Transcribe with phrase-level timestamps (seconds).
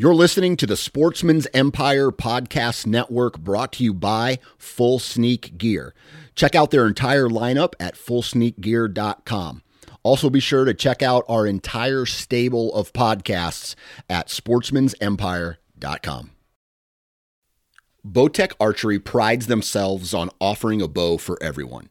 [0.00, 5.92] You're listening to the Sportsman's Empire Podcast Network brought to you by Full Sneak Gear.
[6.36, 9.62] Check out their entire lineup at fullsneakgear.com.
[10.04, 13.74] Also, be sure to check out our entire stable of podcasts
[14.08, 16.30] at sportsmansempire.com.
[18.06, 21.90] Bowtech Archery prides themselves on offering a bow for everyone.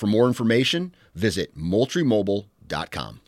[0.00, 3.20] For more information, visit moultriemobile.com.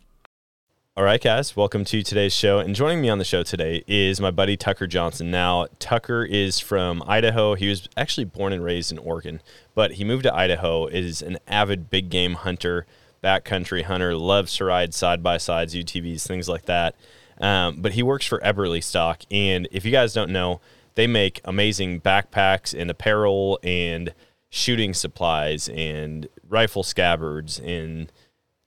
[0.96, 2.60] All right, guys, welcome to today's show.
[2.60, 5.30] And joining me on the show today is my buddy Tucker Johnson.
[5.30, 7.56] Now, Tucker is from Idaho.
[7.56, 9.42] He was actually born and raised in Oregon,
[9.74, 12.86] but he moved to Idaho, is an avid big game hunter,
[13.22, 16.94] backcountry hunter, loves to ride side by sides, UTVs, things like that.
[17.38, 19.26] Um, but he works for Eberlestock.
[19.30, 20.62] And if you guys don't know,
[20.94, 24.14] they make amazing backpacks and apparel and
[24.54, 28.12] shooting supplies and rifle scabbards and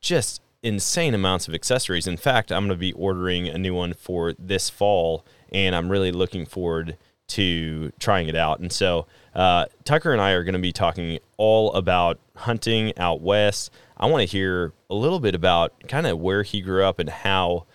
[0.02, 2.08] just insane amounts of accessories.
[2.08, 5.90] In fact, I'm going to be ordering a new one for this fall, and I'm
[5.90, 6.98] really looking forward
[7.28, 8.60] to trying it out.
[8.60, 13.22] And so, uh, Tucker and I are going to be talking all about hunting out
[13.22, 13.70] west.
[13.96, 17.10] I want to hear a little bit about kind of where he grew up and
[17.10, 17.68] how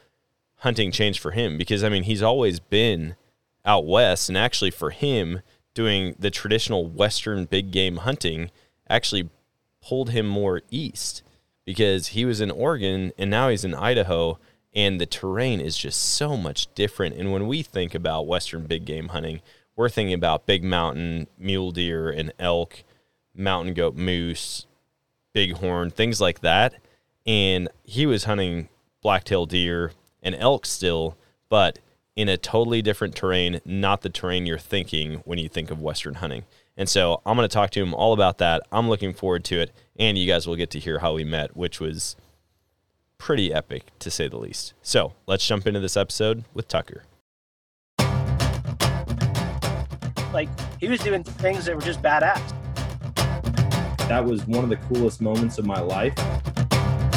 [0.57, 3.15] hunting changed for him because I mean, he's always been
[3.65, 5.43] out west, and actually, for him,
[5.75, 8.51] doing the traditional Western big game hunting
[8.89, 9.29] actually
[9.83, 11.23] pulled him more east
[11.65, 14.39] because he was in Oregon and now he's in Idaho
[14.75, 17.17] and the terrain is just so much different.
[17.17, 19.41] And when we think about Western big game hunting,
[19.77, 22.85] we're thinking about big mountain mule deer and elk,
[23.35, 24.67] mountain goat moose,
[25.35, 26.75] bighorn, things like that.
[27.27, 28.69] And he was hunting
[29.03, 29.93] blacktail deer
[30.23, 31.17] and elk still,
[31.49, 31.79] but
[32.17, 36.15] in a totally different terrain, not the terrain you're thinking when you think of Western
[36.15, 36.45] hunting.
[36.77, 38.63] And so I'm going to talk to him all about that.
[38.73, 39.73] I'm looking forward to it.
[39.99, 42.17] And you guys will get to hear how we met, which was
[43.19, 44.73] pretty epic to say the least.
[44.83, 47.05] So let's jump into this episode with Tucker.
[50.33, 50.49] Like
[50.81, 52.41] he was doing things that were just badass.
[54.09, 56.15] That was one of the coolest moments of my life.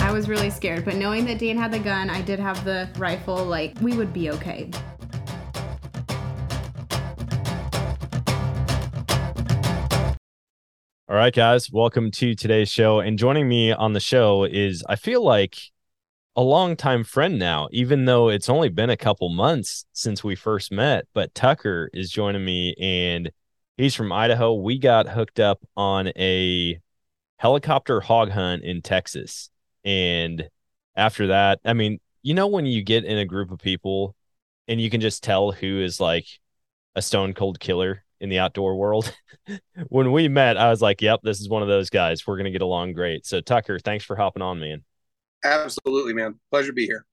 [0.03, 2.89] I was really scared, but knowing that Dan had the gun, I did have the
[2.97, 4.69] rifle, like we would be okay.
[11.07, 12.99] All right, guys, welcome to today's show.
[12.99, 15.57] And joining me on the show is, I feel like,
[16.35, 20.69] a longtime friend now, even though it's only been a couple months since we first
[20.69, 21.05] met.
[21.13, 23.31] But Tucker is joining me, and
[23.77, 24.53] he's from Idaho.
[24.53, 26.77] We got hooked up on a
[27.37, 29.49] helicopter hog hunt in Texas.
[29.85, 30.49] And
[30.95, 34.16] after that, I mean, you know, when you get in a group of people
[34.67, 36.25] and you can just tell who is like
[36.95, 39.13] a stone cold killer in the outdoor world.
[39.89, 42.25] when we met, I was like, yep, this is one of those guys.
[42.25, 43.25] We're going to get along great.
[43.25, 44.83] So, Tucker, thanks for hopping on, man.
[45.44, 46.39] Absolutely, man.
[46.50, 47.05] Pleasure to be here.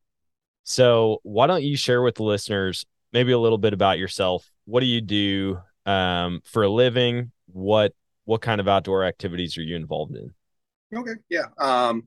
[0.63, 4.49] So, why don't you share with the listeners maybe a little bit about yourself?
[4.67, 7.33] What do you do um, for a living?
[7.47, 7.93] What
[8.25, 10.33] what kind of outdoor activities are you involved in?
[10.97, 11.47] Okay, yeah.
[11.59, 12.07] Um,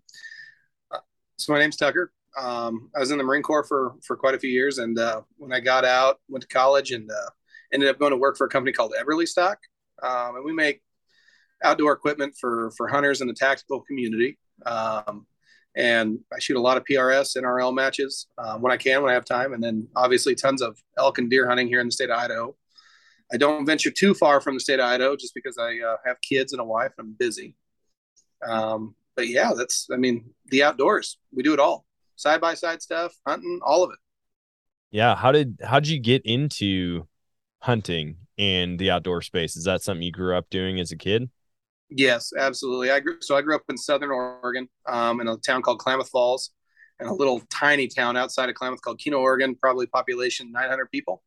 [1.37, 2.11] so my name's Tucker.
[2.39, 5.21] Um, I was in the Marine Corps for for quite a few years, and uh,
[5.37, 7.29] when I got out, went to college, and uh,
[7.71, 9.55] ended up going to work for a company called Eberlestock,
[10.01, 10.81] um, and we make
[11.63, 14.37] outdoor equipment for for hunters in the tactical community.
[14.65, 15.25] Um,
[15.75, 19.15] and I shoot a lot of PRS NRL matches um, when I can, when I
[19.15, 22.11] have time, and then obviously tons of elk and deer hunting here in the state
[22.11, 22.55] of Idaho.
[23.33, 26.21] I don't venture too far from the state of Idaho just because I uh, have
[26.21, 26.91] kids and a wife.
[26.97, 27.55] And I'm busy.
[28.47, 31.17] Um, but yeah, that's I mean the outdoors.
[31.31, 33.99] We do it all, side by side stuff, hunting, all of it.
[34.91, 35.15] Yeah.
[35.15, 37.07] How did how did you get into
[37.63, 39.55] hunting and the outdoor space.
[39.55, 41.29] Is that something you grew up doing as a kid?
[41.89, 42.91] Yes, absolutely.
[42.91, 46.09] I grew so I grew up in Southern Oregon, um, in a town called Klamath
[46.09, 46.51] Falls,
[46.99, 51.23] and a little tiny town outside of Klamath called Keno, Oregon, probably population 900 people.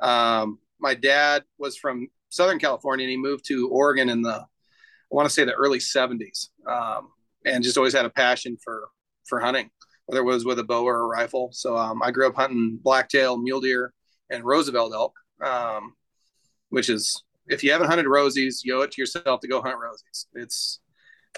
[0.00, 5.16] Um, my dad was from Southern California, and he moved to Oregon in the I
[5.16, 7.08] want to say the early 70s, um,
[7.44, 8.88] and just always had a passion for
[9.26, 9.70] for hunting,
[10.06, 11.50] whether it was with a bow or a rifle.
[11.52, 13.92] So um, I grew up hunting blacktail, mule deer,
[14.30, 15.94] and Roosevelt elk, um,
[16.68, 19.76] which is if you haven't hunted rosies, you owe it to yourself to go hunt
[19.76, 20.26] rosies.
[20.34, 20.80] It's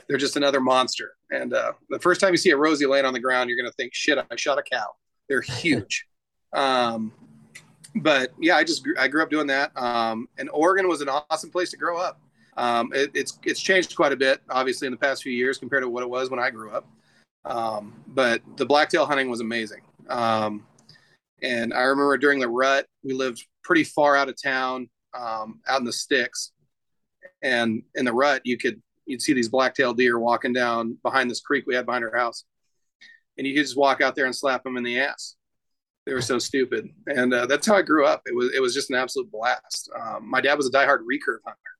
[0.08, 1.16] they're just another monster.
[1.30, 3.70] And uh, the first time you see a rosie laying on the ground, you're going
[3.70, 4.86] to think, "Shit, I shot a cow."
[5.28, 6.06] They're huge.
[6.52, 7.12] um,
[7.96, 9.76] but yeah, I just I grew up doing that.
[9.76, 12.20] Um, and Oregon was an awesome place to grow up.
[12.56, 15.82] Um, it, it's it's changed quite a bit, obviously, in the past few years compared
[15.82, 16.88] to what it was when I grew up.
[17.44, 19.82] Um, but the blacktail hunting was amazing.
[20.08, 20.66] Um,
[21.42, 25.80] and I remember during the rut, we lived pretty far out of town, um, out
[25.80, 26.52] in the sticks.
[27.42, 31.40] And in the rut, you could you'd see these blacktail deer walking down behind this
[31.40, 32.44] creek we had behind our house,
[33.38, 35.36] and you could just walk out there and slap them in the ass.
[36.06, 38.22] They were so stupid, and uh, that's how I grew up.
[38.26, 39.90] It was it was just an absolute blast.
[39.98, 41.75] Um, my dad was a diehard recurve hunter,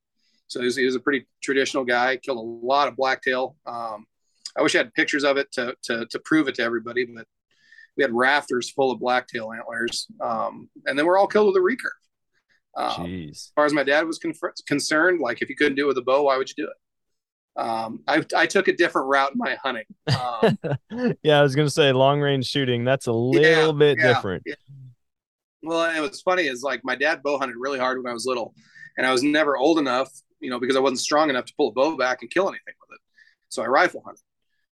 [0.48, 2.16] so he was, he was, a pretty traditional guy.
[2.16, 3.56] Killed a lot of blacktail.
[3.66, 4.06] Um,
[4.56, 7.26] I wish I had pictures of it to, to to prove it to everybody, but
[7.96, 11.60] we had rafters full of blacktail antlers, um, and then we're all killed with a
[11.60, 11.90] recurve.
[12.76, 13.30] Um, Jeez.
[13.30, 14.34] As far as my dad was con-
[14.66, 16.76] concerned, like if you couldn't do it with a bow, why would you do it?
[17.56, 19.86] Um, I, I took a different route in my hunting.
[20.06, 22.84] Um, yeah, I was going to say long range shooting.
[22.84, 24.42] That's a little yeah, bit yeah, different.
[24.44, 24.54] Yeah.
[25.62, 28.26] Well, and what's funny is like my dad bow hunted really hard when I was
[28.26, 28.54] little,
[28.98, 30.10] and I was never old enough,
[30.40, 32.74] you know, because I wasn't strong enough to pull a bow back and kill anything
[32.80, 33.00] with it.
[33.48, 34.22] So I rifle hunted.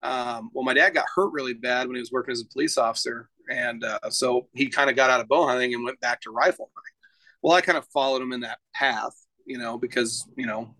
[0.03, 2.77] Um, well, my dad got hurt really bad when he was working as a police
[2.77, 6.21] officer, and uh, so he kind of got out of bow hunting and went back
[6.21, 6.93] to rifle hunting.
[7.41, 9.13] Well, I kind of followed him in that path,
[9.45, 10.75] you know, because you know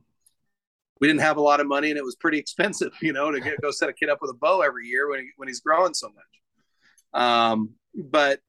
[1.00, 3.40] we didn't have a lot of money and it was pretty expensive, you know, to
[3.40, 5.62] get, go set a kid up with a bow every year when he, when he's
[5.62, 7.22] growing so much.
[7.22, 8.40] Um, but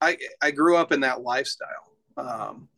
[0.00, 2.68] I I grew up in that lifestyle, um,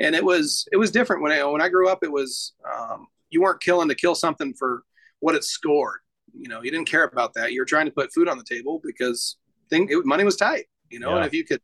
[0.00, 2.02] and it was it was different when I when I grew up.
[2.02, 4.82] It was um, you weren't killing to kill something for
[5.20, 6.00] what it scored.
[6.32, 7.52] You know, you didn't care about that.
[7.52, 9.36] You were trying to put food on the table because
[9.68, 10.66] thing it, money was tight.
[10.90, 11.16] You know, yeah.
[11.16, 11.60] and if you could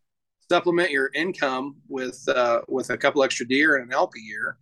[0.48, 4.58] supplement your income with uh, with a couple extra deer and an elk a year,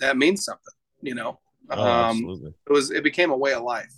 [0.00, 0.74] that means something.
[1.02, 1.38] You know,
[1.70, 3.92] Oh, um, it was it became a way of life.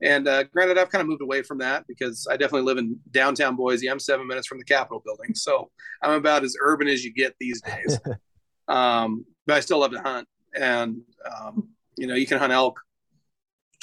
[0.00, 2.98] And uh, granted, I've kind of moved away from that because I definitely live in
[3.10, 3.88] downtown Boise.
[3.88, 5.70] I'm seven minutes from the Capitol building, so
[6.02, 7.98] I'm about as urban as you get these days.
[8.68, 12.80] um, but I still love to hunt, and um, you know, you can hunt elk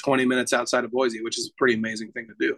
[0.04, 2.56] 20 minutes outside of Boise, which is a pretty amazing thing to do.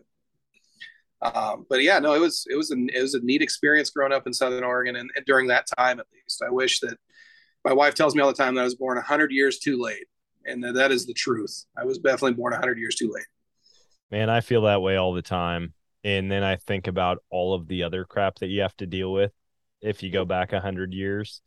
[1.20, 4.12] Um, but yeah, no, it was it was a it was a neat experience growing
[4.12, 6.96] up in Southern Oregon, and, and during that time at least, I wish that
[7.64, 10.06] my wife tells me all the time that I was born 100 years too late
[10.48, 11.64] and that, that is the truth.
[11.76, 13.26] I was definitely born 100 years too late.
[14.10, 15.74] Man, I feel that way all the time.
[16.04, 19.12] And then I think about all of the other crap that you have to deal
[19.12, 19.32] with
[19.80, 21.42] if you go back 100 years,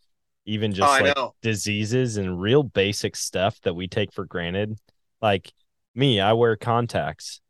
[0.45, 4.77] even oh, just oh, like diseases and real basic stuff that we take for granted.
[5.21, 5.51] Like
[5.95, 7.41] me, I wear contacts.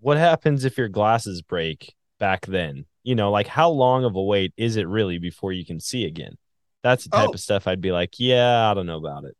[0.00, 2.86] What happens if your glasses break back then?
[3.02, 6.04] You know, like how long of a wait is it really before you can see
[6.04, 6.36] again?
[6.82, 7.34] That's the type oh.
[7.34, 9.36] of stuff I'd be like, yeah, I don't know about it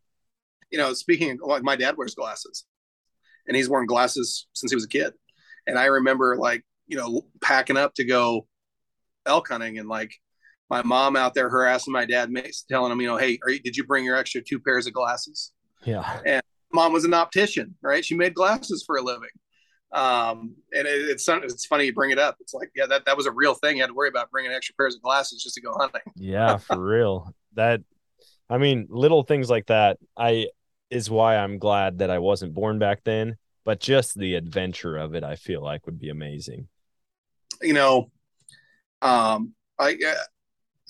[0.74, 2.64] you know, speaking of, like my dad wears glasses
[3.46, 5.12] and he's worn glasses since he was a kid.
[5.68, 8.48] And I remember like, you know, packing up to go
[9.24, 10.12] elk hunting and like
[10.70, 12.30] my mom out there harassing my dad,
[12.70, 15.52] telling him, you know, hey, you, did you bring your extra two pairs of glasses?
[15.84, 16.20] Yeah.
[16.24, 18.04] And mom was an optician, right?
[18.04, 19.28] She made glasses for a living.
[19.92, 22.36] Um, and it, it's it's funny you bring it up.
[22.40, 23.76] It's like, yeah, that, that was a real thing.
[23.76, 26.02] You had to worry about bringing extra pairs of glasses just to go hunting.
[26.16, 27.32] yeah, for real.
[27.54, 27.82] That,
[28.50, 29.98] I mean, little things like that.
[30.16, 30.48] I
[30.90, 33.36] is why I'm glad that I wasn't born back then.
[33.64, 36.68] But just the adventure of it, I feel like would be amazing.
[37.62, 38.10] You know,
[39.00, 39.96] um, I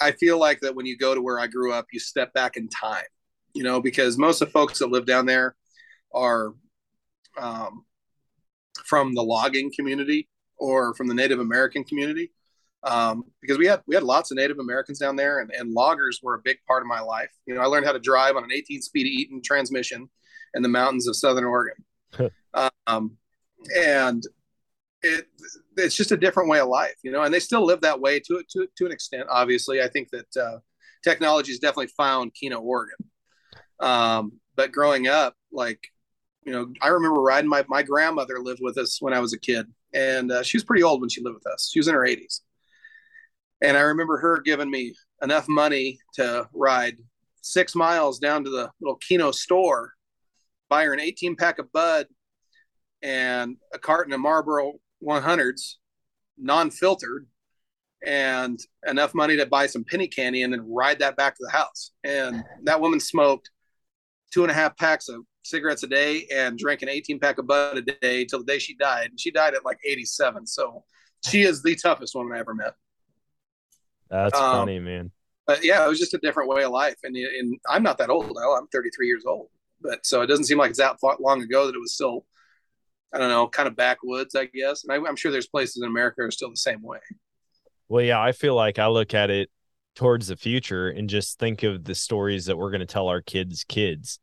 [0.00, 2.56] I feel like that when you go to where I grew up, you step back
[2.56, 3.04] in time.
[3.54, 5.54] You know, because most of the folks that live down there
[6.12, 6.54] are
[7.38, 7.84] um,
[8.84, 12.32] from the logging community or from the Native American community
[12.84, 16.20] um, because we had we had lots of Native Americans down there, and, and loggers
[16.22, 17.30] were a big part of my life.
[17.46, 20.08] You know, I learned how to drive on an 18-speed Eaton transmission
[20.54, 21.84] in the mountains of Southern Oregon,
[22.86, 23.16] um,
[23.76, 24.22] and
[25.02, 25.26] it
[25.76, 27.22] it's just a different way of life, you know.
[27.22, 29.26] And they still live that way to to to an extent.
[29.30, 30.58] Obviously, I think that uh,
[31.02, 32.96] technology has definitely found Keno, Oregon.
[33.80, 35.80] Um, but growing up, like
[36.44, 39.38] you know, I remember riding my my grandmother lived with us when I was a
[39.38, 41.70] kid, and uh, she was pretty old when she lived with us.
[41.72, 42.40] She was in her 80s
[43.64, 46.98] and I remember her giving me enough money to ride
[47.40, 49.94] six miles down to the little Keno store,
[50.68, 52.06] buy her an 18 pack of Bud
[53.02, 54.74] and a carton of Marlboro
[55.04, 55.76] 100s,
[56.38, 57.26] non filtered,
[58.06, 61.50] and enough money to buy some penny candy and then ride that back to the
[61.50, 61.92] house.
[62.04, 63.50] And that woman smoked
[64.32, 67.46] two and a half packs of cigarettes a day and drank an 18 pack of
[67.46, 69.10] bud a day till the day she died.
[69.10, 70.46] And she died at like 87.
[70.46, 70.84] So
[71.26, 72.74] she is the toughest woman I ever met.
[74.10, 75.10] That's Um, funny, man.
[75.46, 76.96] But yeah, it was just a different way of life.
[77.04, 78.36] And, and I'm not that old.
[78.38, 79.48] I'm 33 years old.
[79.80, 82.24] But so it doesn't seem like it's that long ago that it was still,
[83.14, 84.84] I don't know, kind of backwoods, I guess.
[84.84, 86.98] And I, I'm sure there's places in America are still the same way.
[87.88, 89.50] Well, yeah, I feel like I look at it
[89.94, 93.22] towards the future and just think of the stories that we're going to tell our
[93.22, 94.18] kids' kids.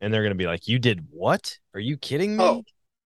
[0.00, 1.58] And they're going to be like, You did what?
[1.74, 2.44] Are you kidding me?
[2.44, 2.62] Oh.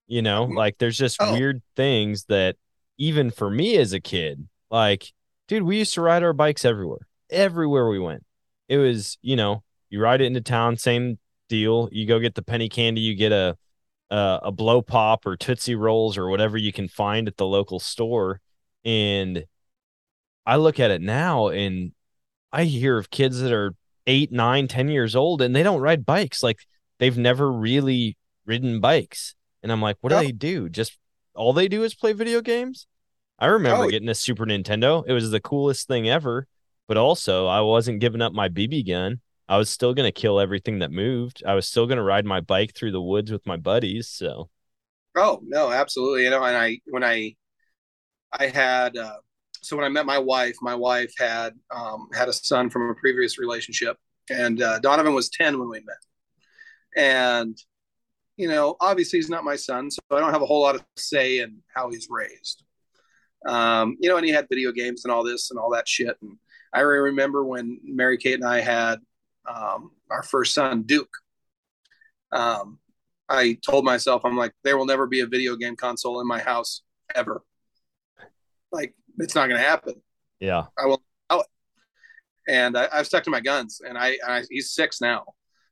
[0.07, 0.55] You know, mm-hmm.
[0.55, 1.33] like there's just Oh.
[1.33, 2.55] weird things that
[2.97, 5.11] even for me as a kid, like,
[5.49, 8.23] dude, we used to ride our bikes everywhere, everywhere we went.
[8.69, 11.89] It was, you know, you ride it into town, same deal.
[11.91, 13.57] You go get the penny candy, you get a,
[14.11, 17.79] a, a blow pop or Tootsie Rolls or whatever you can find at the local
[17.79, 18.39] store.
[18.83, 19.45] And
[20.45, 21.91] I look at it now and
[22.51, 23.73] I hear of kids that are
[24.07, 26.43] eight, nine, ten years old and they don't ride bikes.
[26.43, 26.59] Like
[26.99, 29.35] they've never really ridden bikes.
[29.63, 30.21] And I'm like, what do No.
[30.21, 30.69] they do?
[30.69, 30.97] Just
[31.33, 32.85] all they do is play video games?
[33.39, 33.89] I remember Oh.
[33.89, 35.03] getting a Super Nintendo.
[35.07, 36.47] It was the coolest thing ever.
[36.87, 39.19] But also, I wasn't giving up my BB gun.
[39.47, 41.43] I was still going to kill everything that moved.
[41.45, 44.07] I was still going to ride my bike through the woods with my buddies.
[44.07, 44.49] So,
[45.15, 46.23] Oh no, absolutely.
[46.23, 47.35] You know, and I when I
[48.33, 49.17] I had uh,
[49.61, 52.95] so when I met my wife, my wife had um, had a son from a
[52.95, 53.97] previous relationship,
[54.29, 55.95] and uh, Donovan was ten when we met,
[56.97, 57.57] and
[58.35, 60.83] you know, obviously he's not my son, so I don't have a whole lot of
[60.97, 62.63] say in how he's raised.
[63.47, 66.17] Um, you know, and he had video games and all this and all that shit.
[66.21, 66.37] And
[66.73, 68.99] I remember when Mary Kate and I had
[69.47, 71.13] um, our first son, Duke.
[72.31, 72.79] Um,
[73.27, 76.39] I told myself, I'm like, there will never be a video game console in my
[76.39, 76.81] house
[77.13, 77.43] ever.
[78.71, 79.95] Like, it's not going to happen.
[80.39, 80.65] yeah.
[80.77, 81.47] I will allow it.
[82.47, 83.81] And I, I've stuck to my guns.
[83.87, 85.25] And I, I, he's six now,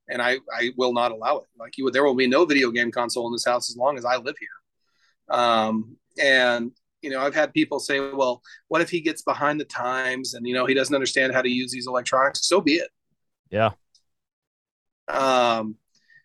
[0.10, 1.48] and I, I will not allow it.
[1.60, 4.06] Like, you, there will be no video game console in this house as long as
[4.06, 5.38] I live here.
[5.38, 6.72] Um, and
[7.04, 10.48] you know, I've had people say, well, what if he gets behind the times and
[10.48, 12.48] you know he doesn't understand how to use these electronics?
[12.48, 12.90] So be it.
[13.54, 13.70] Yeah.
[15.08, 15.76] Um,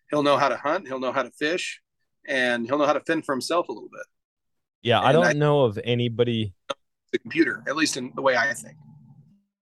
[0.09, 1.79] he'll know how to hunt, he'll know how to fish,
[2.27, 4.05] and he'll know how to fend for himself a little bit.
[4.81, 4.99] Yeah.
[4.99, 6.53] I don't I- know of anybody
[7.11, 8.77] The computer, at least in the way I think.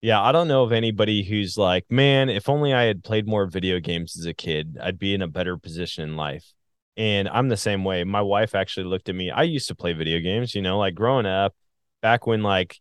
[0.02, 3.48] Yeah, I don't know of anybody who's like, man, if only I had played more
[3.48, 6.54] video games as a kid, I'd be in a better position in life.
[6.96, 8.04] And I'm the same way.
[8.04, 9.32] My wife actually looked at me.
[9.32, 11.54] I used to play video games, you know, like growing up,
[12.02, 12.78] back when like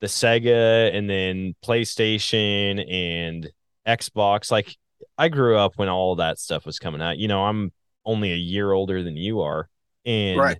[0.00, 3.50] the Sega and then PlayStation and
[3.86, 4.76] Xbox, like
[5.18, 7.18] I grew up when all that stuff was coming out.
[7.18, 7.72] You know, I'm
[8.04, 9.68] only a year older than you are.
[10.04, 10.58] And Right.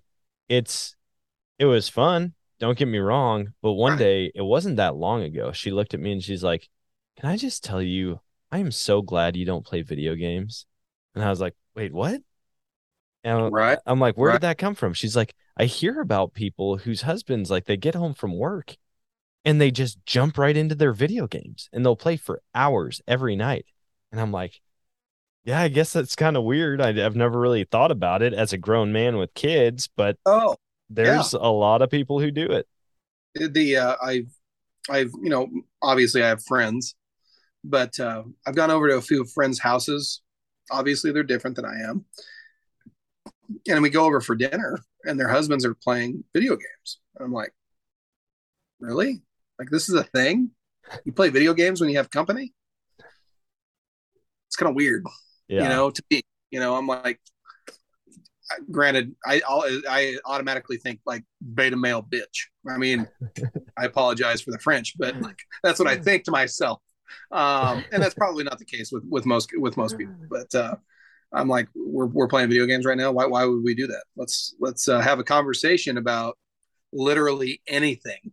[0.49, 0.97] it's
[1.59, 2.35] it was fun.
[2.61, 3.99] Don't get me wrong, but one Right.
[3.99, 5.53] day, it wasn't that long ago.
[5.53, 6.69] She looked at me and she's like,
[7.17, 8.21] "Can I just tell you,
[8.53, 10.67] I am so glad you don't play video games."
[11.15, 12.23] And I was like, "Wait, what?"
[13.25, 13.79] And Right.
[13.87, 14.35] I'm like, "Where Right.
[14.35, 17.95] did that come from?" She's like, "I hear about people whose husbands like they get
[17.95, 18.77] home from work
[19.45, 23.37] and they just jump right into their video games and they'll play for hours every
[23.37, 23.67] night."
[24.13, 24.61] And I'm like,
[25.45, 26.81] "Yeah, I guess that's kind of weird.
[26.83, 30.57] I, I've never really thought about it as a grown man with kids, but Oh,
[30.91, 32.69] there's a lot of people who do it."
[33.35, 34.31] the uh, I've
[34.91, 35.49] I've you know
[35.83, 36.95] obviously I have friends,
[37.65, 40.23] but uh, I've gone over to a few friends' houses.
[40.73, 42.05] Obviously, they're different than I am,
[43.69, 46.99] and we go over for dinner, and their husbands are playing video games.
[47.17, 47.53] And I'm like,
[48.81, 49.23] really?
[49.63, 50.51] Like this is a thing?
[51.05, 52.53] You play video games when you have company?
[54.49, 55.05] It's kind of weird.
[55.49, 55.65] Yeah.
[55.65, 57.21] you know to me you know i'm like
[58.71, 59.43] granted i
[59.89, 63.07] i automatically think like beta male bitch i mean
[63.77, 66.81] i apologize for the french but like that's what i think to myself
[67.33, 70.75] um and that's probably not the case with with most with most people but uh
[71.33, 74.05] i'm like we're, we're playing video games right now why, why would we do that
[74.17, 76.39] let's let's uh, have a conversation about
[76.93, 78.33] literally anything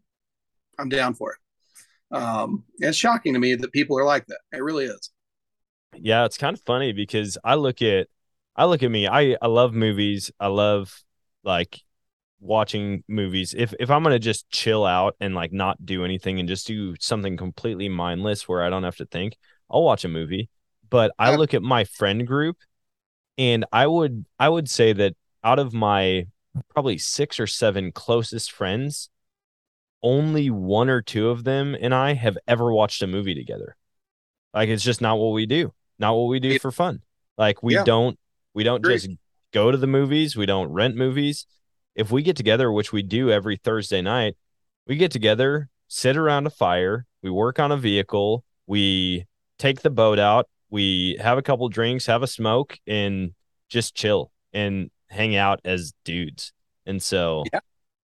[0.79, 4.63] i'm down for it um it's shocking to me that people are like that it
[4.63, 5.11] really is
[5.95, 8.07] Yeah, it's kind of funny because I look at
[8.55, 9.07] I look at me.
[9.07, 10.31] I I love movies.
[10.39, 10.93] I love
[11.43, 11.79] like
[12.39, 13.55] watching movies.
[13.57, 16.95] If if I'm gonna just chill out and like not do anything and just do
[16.99, 19.37] something completely mindless where I don't have to think,
[19.69, 20.49] I'll watch a movie.
[20.89, 22.57] But I look at my friend group
[23.37, 26.27] and I would I would say that out of my
[26.69, 29.09] probably six or seven closest friends,
[30.01, 33.75] only one or two of them and I have ever watched a movie together.
[34.53, 35.73] Like it's just not what we do.
[35.99, 37.01] Not what we do for fun.
[37.37, 37.83] Like we Yeah.
[37.83, 38.17] don't
[38.53, 38.95] we don't Agreed.
[39.01, 39.09] just
[39.53, 41.45] go to the movies, we don't rent movies.
[41.95, 44.37] If we get together, which we do every Thursday night,
[44.87, 49.25] we get together, sit around a fire, we work on a vehicle, we
[49.57, 53.33] take the boat out, we have a couple drinks, have a smoke, and
[53.69, 56.53] just chill and hang out as dudes.
[56.85, 57.59] And so Yeah,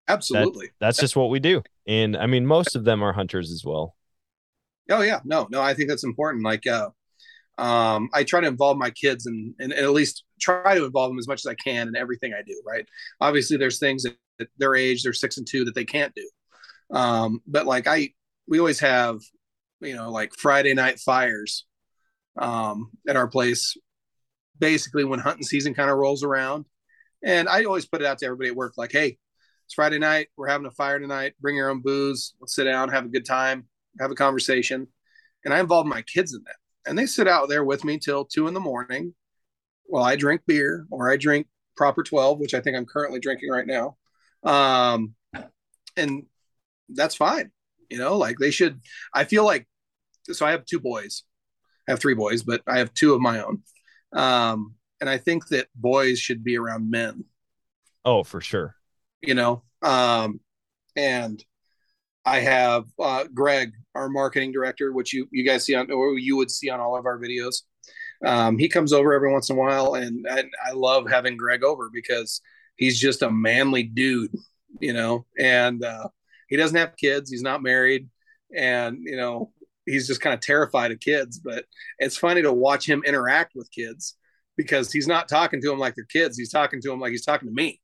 [0.08, 0.72] absolutely.
[0.80, 1.64] that's just what we do.
[1.88, 3.96] And I mean, most of them are hunters as well.
[4.90, 6.44] Oh yeah, no, no, I think that's important.
[6.44, 6.90] Like, uh,
[7.58, 11.20] um, I try to involve my kids and, and at least try to involve them
[11.20, 12.62] as much as I can in everything I do.
[12.66, 12.86] Right.
[13.22, 16.30] Obviously, there's things at their age, they're six and two, that they can't do.
[16.96, 18.10] Um, but like I,
[18.48, 19.20] we always have,
[19.82, 21.66] you know, like Friday night fires,
[22.38, 23.78] um, at our place,
[24.60, 26.66] basically when hunting season kind of rolls around,
[27.24, 29.18] and I always put it out to everybody at work, like, hey,
[29.66, 31.34] it's Friday night, we're having a fire tonight.
[31.40, 32.34] Bring your own booze.
[32.40, 33.66] Let's sit down, have a good time,
[34.00, 34.88] have a conversation,
[35.44, 36.56] and I involve my kids in that
[36.86, 39.14] and they sit out there with me till two in the morning
[39.86, 43.50] while I drink beer or I drink proper 12, which I think I'm currently drinking
[43.50, 43.98] right now.
[44.44, 45.16] Um,
[45.98, 46.24] and
[46.90, 47.52] that's fine.
[47.90, 48.80] You know, like they should,
[49.14, 49.68] I feel like,
[50.24, 51.24] so I have two boys.
[51.88, 53.62] I have three boys, but I have two of my own.
[54.14, 57.26] Um, and I think that boys should be around men.
[58.04, 58.76] Oh, for sure.
[59.22, 60.40] You know, um,
[60.96, 61.44] and
[62.26, 66.38] I have uh, Greg, our marketing director, which you you guys see on or you
[66.38, 67.64] would see on all of our videos.
[68.26, 71.64] Um, he comes over every once in a while, and, and I love having Greg
[71.64, 72.42] over because
[72.78, 74.32] he's just a manly dude,
[74.80, 76.08] you know, and uh,
[76.48, 78.10] he doesn't have kids, he's not married,
[78.56, 79.52] and you know
[79.86, 81.40] he's just kind of terrified of kids.
[81.40, 81.66] But
[82.00, 84.16] it's funny to watch him interact with kids
[84.58, 87.26] because he's not talking to them like they're kids; he's talking to them like he's
[87.26, 87.80] talking to me,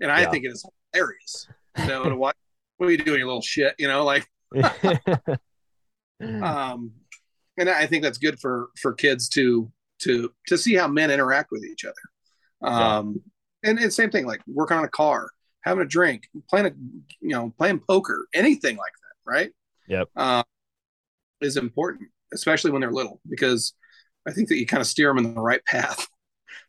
[0.00, 0.30] and I Yeah.
[0.30, 2.36] think it is hilarious, you know, to watch.
[2.76, 3.74] What are you doing, you little shit?
[3.78, 4.26] You know, like
[6.42, 6.92] um
[7.58, 11.50] and i think that's good for for kids to to to see how men interact
[11.50, 13.20] with each other um
[13.62, 15.30] and, and same thing like working on a car
[15.64, 16.72] having a drink playing a
[17.20, 19.52] you know playing poker anything like that right
[19.88, 20.08] Yep.
[20.16, 20.42] uh,
[21.40, 23.74] is important especially when they're little because
[24.26, 26.06] i think that you kind of steer them in the right path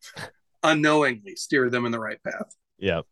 [0.63, 3.05] unknowingly steer them in the right path Yep.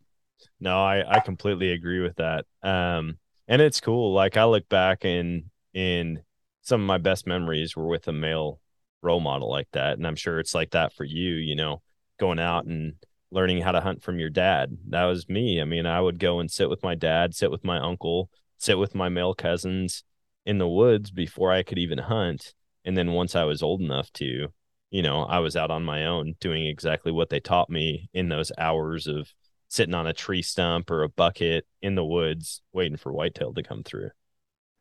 [0.60, 2.46] No, I, I completely agree with that.
[2.62, 4.14] Um, and it's cool.
[4.14, 6.22] Like I look back and in
[6.62, 8.60] some of my best memories were with a male
[9.02, 9.98] role model like that.
[9.98, 11.82] And I'm sure it's like that for you, you know,
[12.20, 12.94] going out and
[13.32, 14.78] learning how to hunt from your dad.
[14.90, 15.60] That was me.
[15.60, 18.78] I mean, I would go and sit with my dad, sit with my uncle, sit
[18.78, 20.04] with my male cousins
[20.46, 22.54] in the woods before I could even hunt.
[22.86, 24.48] And then once I was old enough to,
[24.92, 28.30] you know, I was out on my own doing exactly what they taught me in
[28.30, 29.34] those hours of
[29.74, 33.64] sitting on a tree stump or a bucket in the woods waiting for whitetail to
[33.64, 34.12] come through.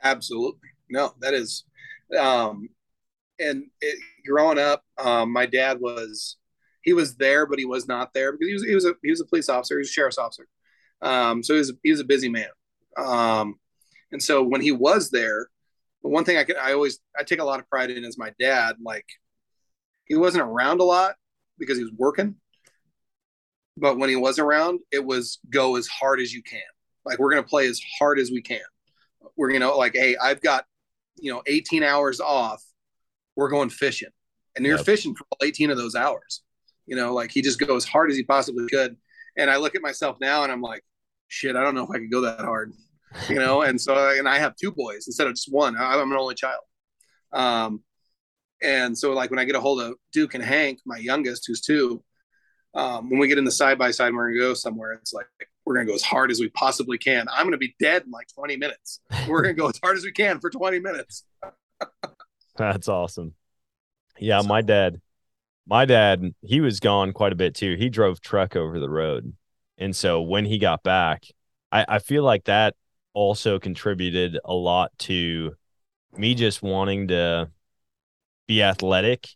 [0.03, 0.69] Absolutely.
[0.91, 1.65] No, that is,
[2.19, 2.69] um,
[3.39, 6.37] and it, growing up, um, my dad was,
[6.83, 9.11] he was there, but he was not there because he was, he was a, he
[9.11, 9.77] was a police officer.
[9.77, 10.47] He was a sheriff's officer.
[11.01, 12.51] Um, so he was, he was a busy man.
[12.99, 13.55] Um,
[14.11, 15.49] and so when he was there,
[16.03, 18.19] the one thing I could, I always, I take a lot of pride in is
[18.19, 19.07] my dad, like
[20.05, 21.15] he wasn't around a lot
[21.59, 22.35] because he was working.
[23.77, 26.61] But when he was around, it was go as hard as you can.
[27.05, 28.61] Like we're going to play as hard as we can.
[29.37, 30.65] We're you know like hey i've got
[31.17, 32.63] you know 18 hours off.
[33.37, 34.11] We're going fishing.
[34.57, 34.85] And you're Yep.
[34.87, 36.43] fishing for 18 of those hours.
[36.87, 38.97] You know like he just goes as hard as he possibly could.
[39.39, 40.83] And i look at myself now and i'm like
[41.29, 42.73] shit i don't know if i could go that hard.
[43.29, 45.77] You know and so and i have two boys instead of just one.
[45.79, 46.63] I'm an only child.
[47.33, 47.83] Um
[48.63, 51.61] and so like when i get a hold of duke and hank my youngest who's
[51.61, 52.03] two
[52.75, 54.93] um, when we get in the side by side, we're gonna go somewhere.
[54.93, 55.27] It's like
[55.65, 57.27] we're gonna go as hard as we possibly can.
[57.31, 59.01] I'm gonna be dead in like 20 minutes.
[59.29, 61.25] We're gonna go as hard as we can for 20 minutes.
[62.57, 63.35] That's awesome.
[64.19, 65.01] Yeah, my dad,
[65.67, 67.77] my dad, he was gone quite a bit too.
[67.77, 69.35] He drove truck over the road.
[69.79, 71.25] And so when he got back,
[71.71, 72.75] I, I feel like that
[73.15, 75.55] also contributed a lot to
[76.17, 77.51] me just wanting to
[78.47, 79.29] be athletic,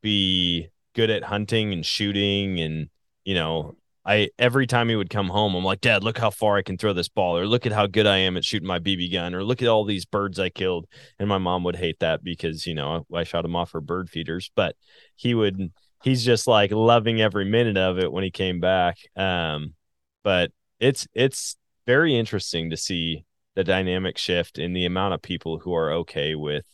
[0.00, 2.88] be good at hunting and shooting and
[3.24, 3.74] you know
[4.04, 6.76] i every time he would come home i'm like dad look how far i can
[6.76, 9.34] throw this ball or look at how good i am at shooting my bb gun
[9.34, 10.86] or look at all these birds i killed.
[11.18, 14.10] And my mom would hate that because you know i shot him off her bird
[14.10, 14.50] feeders.
[14.54, 14.76] But
[15.16, 18.98] he would he's just like loving every minute of it when he came back.
[19.16, 19.74] Um
[20.22, 23.24] but it's it's very interesting to see
[23.54, 26.64] the dynamic shift in the amount of people who are okay with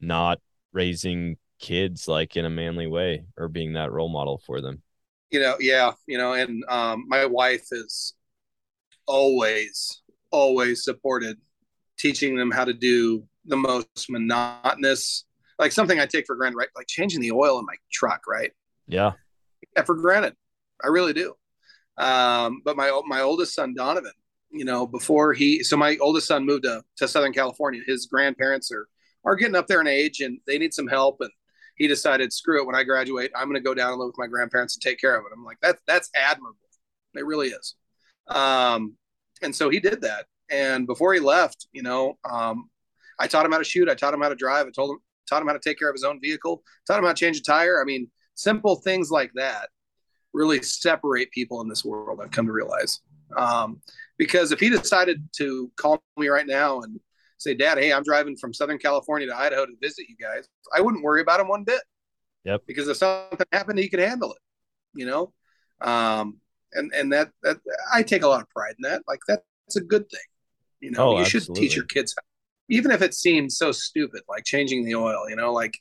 [0.00, 0.40] not
[0.72, 4.82] raising kids like in a manly way or being that role model for them.
[5.30, 8.14] You know, yeah, you know, and um, my wife is
[9.06, 11.38] always, always supported
[11.98, 15.24] teaching them how to do the most monotonous,
[15.58, 16.68] like something I take for granted, right?
[16.76, 18.52] Like changing the oil in my truck, right?
[18.86, 19.12] Yeah.
[19.76, 20.34] Yeah, for granted.
[20.84, 21.34] I really do.
[21.98, 24.12] Um, but my my oldest son Donovan,
[24.50, 27.80] you know, before he so my oldest son moved to, to Southern California.
[27.86, 28.86] His grandparents are
[29.24, 31.30] are getting up there in age and they need some help and
[31.76, 32.66] he decided, screw it.
[32.66, 34.98] When I graduate, I'm going to go down and live with my grandparents and take
[34.98, 35.32] care of it.
[35.34, 36.58] I'm like, that's that's admirable.
[37.14, 37.74] It really is.
[38.28, 38.96] Um,
[39.42, 40.26] and so he did that.
[40.50, 42.70] And before he left, you know, um,
[43.18, 43.88] I taught him how to shoot.
[43.88, 44.66] I taught him how to drive.
[44.66, 46.62] I told him, taught him how to take care of his own vehicle.
[46.86, 47.80] Taught him how to change a tire.
[47.80, 49.68] I mean, simple things like that
[50.36, 52.20] really separate people in this world.
[52.22, 53.00] I've come to realize.
[53.36, 53.80] Um,
[54.18, 57.00] because if he decided to call me right now and
[57.38, 60.80] say, Dad, hey, I'm driving from Southern California to Idaho to visit you guys, I
[60.80, 61.80] wouldn't worry about him one bit.
[62.44, 62.62] Yep.
[62.66, 64.38] Because if something happened, he could handle it.
[64.94, 65.32] You know,
[65.82, 66.38] um,
[66.72, 67.58] and and that that
[67.92, 69.02] I take a lot of pride in that.
[69.06, 70.20] Like that's a good thing.
[70.80, 71.68] You know, Oh, you should absolutely.
[71.68, 72.14] teach your kids,
[72.70, 75.28] even if it seems so stupid, like changing the oil.
[75.28, 75.76] You know, like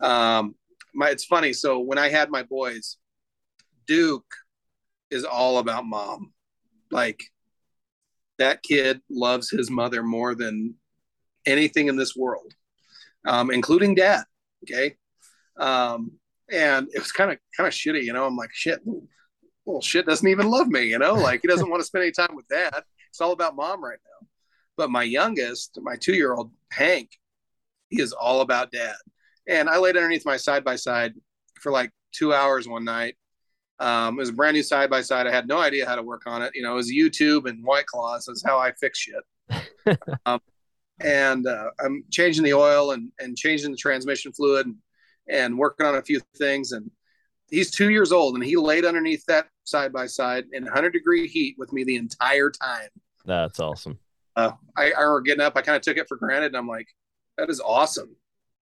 [0.00, 0.54] um,
[0.94, 1.52] my it's funny.
[1.52, 2.96] So when I had my boys,
[3.86, 4.32] Duke
[5.10, 6.32] is all about mom.
[6.90, 7.20] Like
[8.38, 10.76] that kid loves his mother more than
[11.46, 12.52] anything in this world,
[13.26, 14.24] um, including dad.
[14.64, 14.96] Okay.
[15.58, 16.12] Um,
[16.50, 18.26] and it was kind of kind of shitty, you know.
[18.26, 18.80] I'm like, shit,
[19.64, 21.14] well, shit doesn't even love me, you know.
[21.26, 22.82] Like he doesn't want to spend any time with dad.
[23.10, 24.26] It's all about mom right now.
[24.76, 27.10] But my youngest, my two year old Hank,
[27.88, 28.96] he is all about dad.
[29.48, 31.14] And I laid underneath my side by side
[31.60, 33.16] for like two hours one night.
[33.78, 35.26] Um, it was a brand new side by side.
[35.26, 36.52] I had no idea how to work on it.
[36.54, 39.98] You know, it was YouTube and White Claws is how I fix shit.
[40.26, 40.40] um,
[41.00, 44.76] and uh, I'm changing the oil and and changing the transmission fluid and,
[45.28, 46.72] and working on a few things.
[46.72, 46.90] And
[47.50, 51.26] he's two years old and he laid underneath that side by side in 100 degree
[51.26, 52.88] heat with me the entire time.
[53.24, 53.98] That's awesome.
[54.36, 55.56] Uh, I, I remember getting up.
[55.56, 56.88] I kind of took it for granted, and I'm like,
[57.38, 58.14] "That is awesome.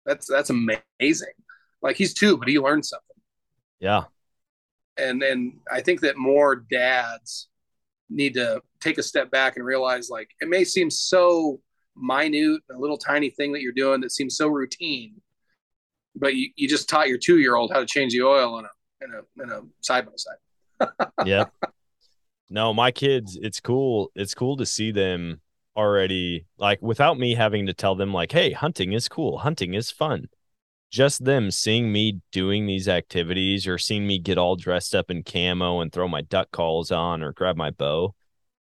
[0.06, 1.32] That's that's amazing."
[1.82, 3.16] Like he's two, but he learned something.
[3.80, 4.04] Yeah.
[4.96, 7.48] And and I think that more dads
[8.08, 11.60] need to take a step back and realize, like, it may seem so
[11.96, 15.20] minute, a little tiny thing that you're doing that seems so routine,
[16.16, 18.64] but you, you just taught your two year old how to change the oil in
[18.64, 18.68] a
[19.04, 20.88] in a in a side by side.
[21.26, 21.44] yeah.
[22.50, 24.10] no, my kids, it's cool.
[24.14, 25.40] It's cool to see them
[25.76, 29.38] already like without me having to tell them like, "Hey, hunting is cool.
[29.38, 30.28] Hunting is fun."
[30.90, 35.24] Just them seeing me doing these activities or seeing me get all dressed up in
[35.24, 38.14] camo and throw my duck calls on or grab my bow.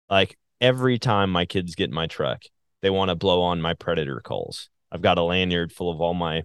[0.10, 2.42] Like every time my kids get in my truck,
[2.84, 4.70] they want to blow on my predator calls.
[4.92, 6.44] I've got a lanyard full of all my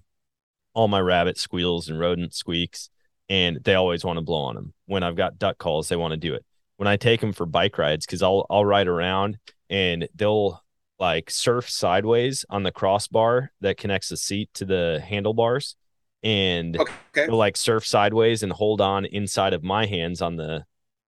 [0.72, 2.88] all my rabbit squeals and rodent squeaks
[3.28, 4.72] and they always want to blow on them.
[4.86, 6.46] When I've got duck calls, they want to do it.
[6.76, 10.62] When I take them for bike rides, because I'll I'll ride around and they'll
[10.98, 15.76] like surf sideways on the crossbar that connects the seat to the handlebars,
[16.22, 16.92] and Okay.
[17.14, 20.64] they'll like surf sideways and hold on inside of my hands on the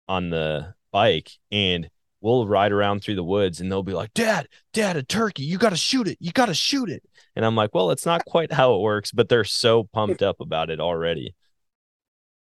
[0.07, 1.89] on the bike, and
[2.25, 5.43] we'll ride around through the woods, and they'll be like, "Dad, Dad, a turkey!
[5.43, 6.17] You got to shoot it!
[6.19, 7.03] You got to shoot it!"
[7.35, 10.41] And I'm like, "Well, it's not quite how it works," but they're so pumped up
[10.41, 11.35] about it already.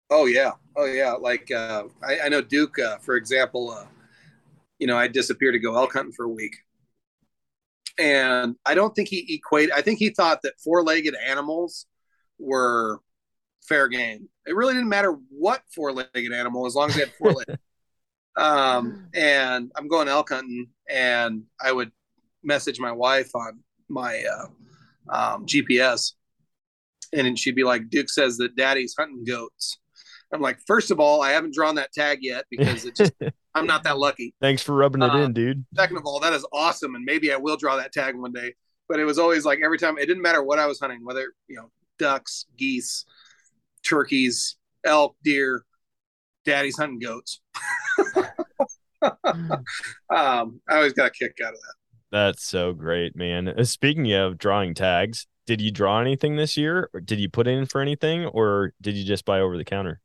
[0.09, 1.11] Oh yeah, oh yeah.
[1.11, 3.71] Like uh, I, I know Duke, uh, for example.
[3.71, 3.85] Uh,
[4.79, 6.55] you know, I disappeared to go elk hunting for a week,
[7.99, 9.73] and I don't think he equated.
[9.75, 11.87] I think he thought that four-legged animals
[12.39, 12.99] were
[13.67, 14.29] fair game.
[14.45, 17.59] It really didn't matter what four-legged animal, as long as they had four legs.
[18.35, 21.91] Um, and I'm going elk hunting, and I would
[22.43, 24.47] message my wife on my uh,
[25.15, 26.13] um, GPS,
[27.13, 29.77] and she'd be like, "Duke says that Daddy's hunting goats."
[30.33, 33.13] I'm like, first of all, I haven't drawn that tag yet because it just
[33.55, 34.33] I'm not that lucky.
[34.41, 35.63] Thanks for rubbing it Uh, in, dude.
[35.75, 38.55] Second of all, that is awesome, and maybe I will draw that tag one day.
[38.89, 41.33] But it was always like every time it didn't matter what I was hunting, whether
[41.47, 41.69] you know
[41.99, 43.05] ducks, geese,
[43.83, 45.65] turkeys, elk, deer.
[46.45, 47.39] Daddy's hunting goats.
[50.09, 51.75] um, I always got a kick out of that.
[52.11, 53.47] That's so great, man.
[53.47, 57.47] Uh, Speaking of drawing tags, did you draw anything this year, or did you put
[57.47, 59.99] in for anything, or did you just buy over the counter?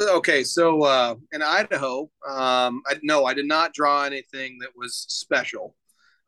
[0.00, 5.06] Okay, so uh, in Idaho, um, I, no, I did not draw anything that was
[5.08, 5.74] special.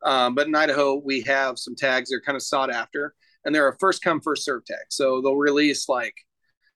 [0.03, 3.13] Um, but in Idaho, we have some tags that are kind of sought after,
[3.45, 4.85] and they're a first come, first serve tag.
[4.89, 6.15] So they'll release like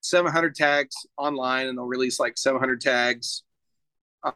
[0.00, 3.42] 700 tags online, and they'll release like 700 tags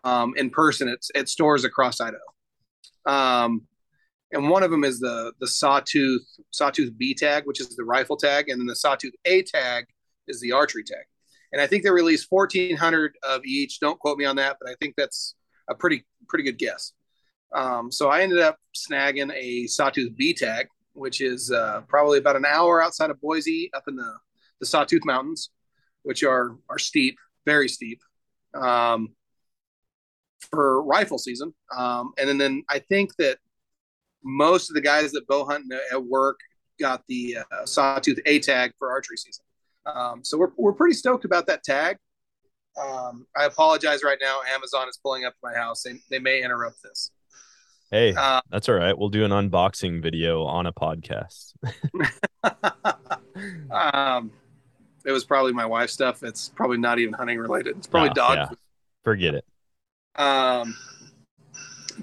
[0.04, 2.18] um, in person at, at stores across Idaho.
[3.06, 3.62] Um,
[4.32, 8.16] and one of them is the the sawtooth sawtooth B tag, which is the rifle
[8.16, 9.86] tag, and then the sawtooth A tag
[10.28, 11.04] is the archery tag
[11.52, 13.80] and I think they released 1,400 of each.
[13.80, 15.34] Don't quote me on that, but I think that's
[15.68, 16.92] a pretty pretty good guess.
[17.54, 22.36] Um, so I ended up snagging a Sawtooth B tag, which is uh, probably about
[22.36, 24.12] an hour outside of Boise, up in the
[24.60, 25.50] the Sawtooth Mountains,
[26.02, 28.00] which are are steep, very steep,
[28.54, 29.08] um,
[30.50, 31.54] for rifle season.
[31.76, 33.38] Um, and then, then I think that
[34.22, 36.38] most of the guys that bow hunt at work
[36.78, 39.44] got the uh, Sawtooth A tag for archery season.
[39.86, 41.96] Um, so we're we're pretty stoked about that tag.
[42.80, 44.40] Um, I apologize right now.
[44.54, 45.82] Amazon is pulling up to my house.
[45.82, 47.10] They, they may interrupt this.
[47.90, 48.96] Hey, Uh, that's all right.
[48.96, 51.54] We'll do an unboxing video on a podcast.
[53.70, 54.30] um,
[55.04, 56.22] it was probably my wife's stuff.
[56.22, 57.76] It's probably not even hunting related.
[57.78, 58.48] It's probably Ah, dog yeah.
[59.02, 59.44] Forget it.
[60.16, 60.76] Um,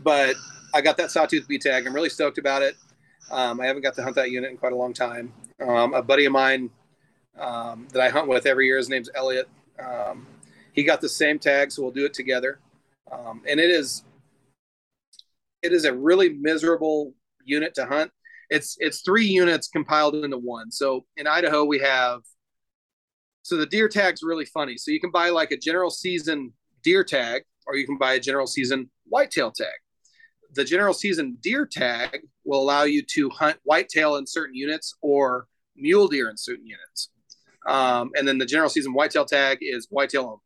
[0.03, 0.35] but
[0.73, 1.85] I got that sawtooth B tag.
[1.87, 2.75] I'm really stoked about it.
[3.29, 5.33] Um, I haven't got to hunt that unit in quite a long time.
[5.59, 6.69] Um, a buddy of mine
[7.37, 9.49] um, that I hunt with every year, his name's Elliot.
[9.79, 10.27] Um,
[10.73, 12.59] he got the same tag, so we'll do it together.
[13.11, 14.03] Um, and it is,
[15.61, 18.11] it is a really miserable unit to hunt.
[18.49, 20.71] It's it's three units compiled into one.
[20.71, 22.21] So in Idaho we have,
[23.41, 24.77] so the deer tag's really funny.
[24.77, 28.19] So you can buy like a general season deer tag, or you can buy a
[28.19, 29.67] general season whitetail tag.
[30.53, 35.47] The general season deer tag will allow you to hunt whitetail in certain units or
[35.75, 37.09] mule deer in certain units.
[37.67, 40.41] Um, and then the general season whitetail tag is whitetail only.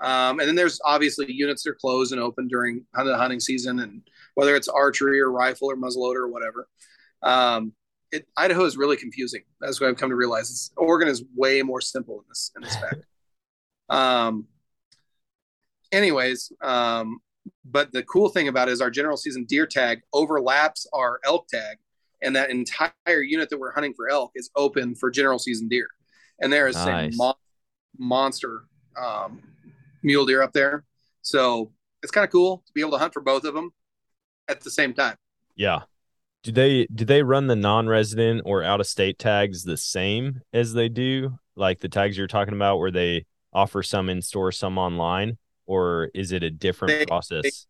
[0.00, 3.80] Um, and then there's obviously units that are closed and open during the hunting season,
[3.80, 4.02] and
[4.34, 6.68] whether it's archery or rifle or muzzleloader or whatever.
[7.22, 7.72] Um,
[8.12, 9.42] it, Idaho is really confusing.
[9.60, 10.50] That's what I've come to realize.
[10.50, 13.06] It's, Oregon is way more simple in this in this fact.
[13.88, 14.46] Um,
[15.92, 17.18] anyways, um,
[17.64, 21.48] but the cool thing about it is our general season deer tag overlaps our elk
[21.48, 21.76] tag,
[22.22, 25.88] and that entire unit that we're hunting for elk is open for general season deer.
[26.40, 27.14] And there is Nice.
[27.14, 27.34] a mon-
[27.98, 28.64] monster
[28.96, 29.42] um,
[30.02, 30.84] mule deer up there,
[31.22, 31.72] so
[32.02, 33.70] it's kind of cool to be able to hunt for both of them
[34.48, 35.16] at the same time.
[35.54, 35.82] Yeah.
[36.42, 41.38] Do they do they run the non-resident or out-of-state tags the same as they do
[41.56, 46.10] like the tags you're talking about where they offer some in store, some online, or
[46.14, 47.66] is it a different They- process?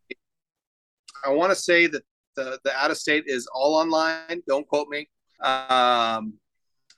[1.25, 2.03] I want to say that
[2.35, 4.43] the the out of state is all online.
[4.47, 5.09] Don't quote me.
[5.41, 6.33] Um,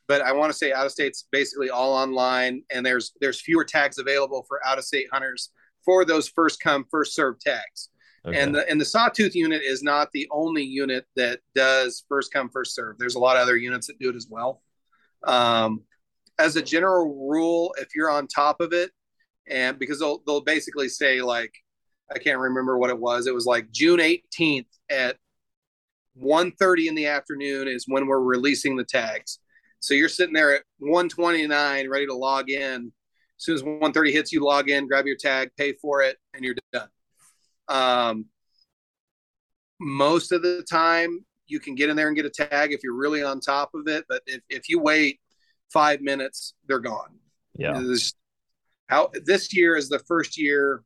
[0.08, 3.64] but I want to say out of state's basically all online, and there's there's fewer
[3.64, 5.52] tags available for out of state hunters
[5.86, 7.90] for those first come first serve tags.
[8.26, 8.38] Okay.
[8.38, 12.50] And the and the sawtooth unit is not the only unit that does first come
[12.50, 12.98] first serve.
[12.98, 14.62] There's a lot of other units that do it as well.
[15.24, 15.84] Um,
[16.38, 18.92] as a general rule, if you're on top of it,
[19.50, 21.54] and because they'll they'll basically say like
[22.14, 23.28] I can't remember what it was.
[23.28, 25.18] It was like June 18th at
[26.22, 29.40] 1:30 in the afternoon is when we're releasing the tags.
[29.80, 32.92] So you're sitting there at 129 ready to log in.
[33.38, 36.44] As soon as 1:30 hits, you log in, grab your tag, pay for it, and
[36.44, 36.90] you're done.
[37.68, 38.26] Um,
[39.80, 42.96] most of the time, you can get in there and get a tag if you're
[42.96, 44.06] really on top of it.
[44.10, 45.20] But if, if you wait
[45.72, 47.18] five minutes, they're gone.
[47.56, 47.80] yeah.
[47.80, 48.14] This,
[48.90, 50.84] how this year is the first year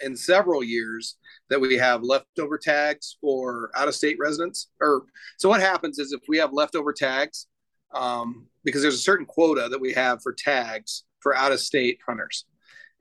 [0.00, 1.16] in several years
[1.50, 4.70] that we have leftover tags for out of state residents.
[4.80, 5.04] Or
[5.38, 7.46] so what happens is if we have leftover tags,
[7.94, 11.98] um, because there's a certain quota that we have for tags for out of state
[12.06, 12.46] hunters,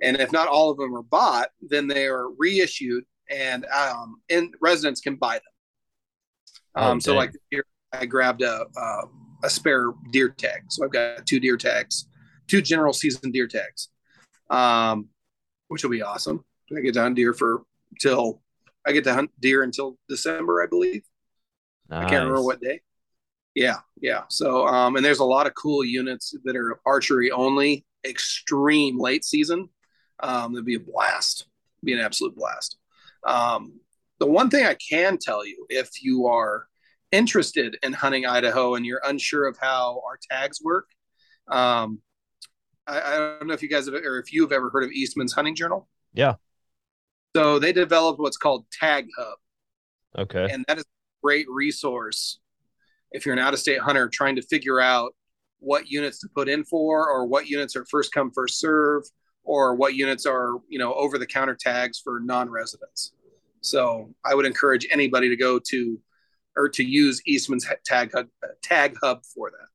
[0.01, 4.53] and if not all of them are bought, then they are reissued and um, and
[4.61, 5.43] residents can buy them.
[6.75, 9.01] Oh, Um, so like here, I grabbed a, a
[9.43, 12.07] a spare deer tag, so I've got two deer tags,
[12.47, 13.89] two general season deer tags,
[14.51, 15.07] um,
[15.69, 16.45] which will be awesome.
[16.75, 17.63] I get to hunt deer for
[17.99, 18.41] till
[18.85, 21.03] I get to hunt deer until December, I believe.
[21.89, 22.81] I can't remember what day.
[23.55, 24.23] Yeah, yeah.
[24.29, 29.25] So, um, and there's a lot of cool units that are archery only, extreme late
[29.25, 29.69] season.
[30.21, 31.47] Um, that'd be a blast,
[31.83, 32.77] be an absolute blast.
[33.25, 33.79] Um,
[34.19, 36.67] the one thing I can tell you, if you are
[37.11, 40.87] interested in hunting Idaho and you're unsure of how our tags work,
[41.49, 42.01] um,
[42.87, 45.33] I, I don't know if you guys have, or if you've ever heard of Eastman's
[45.33, 45.87] Hunting Journal.
[46.13, 46.35] Yeah.
[47.35, 49.37] So they developed what's called Tag Hub
[50.17, 50.49] Okay.
[50.51, 52.39] and that is a great resource
[53.11, 55.13] if you're an out-of-state hunter trying to figure out
[55.59, 59.03] what units to put in for or what units are first come first serve
[59.43, 63.13] or what units are you know over the counter tags for non-residents
[63.61, 65.97] so i would encourage anybody to go to
[66.57, 68.27] or to use eastman's tag hub
[68.61, 69.67] tag hub for that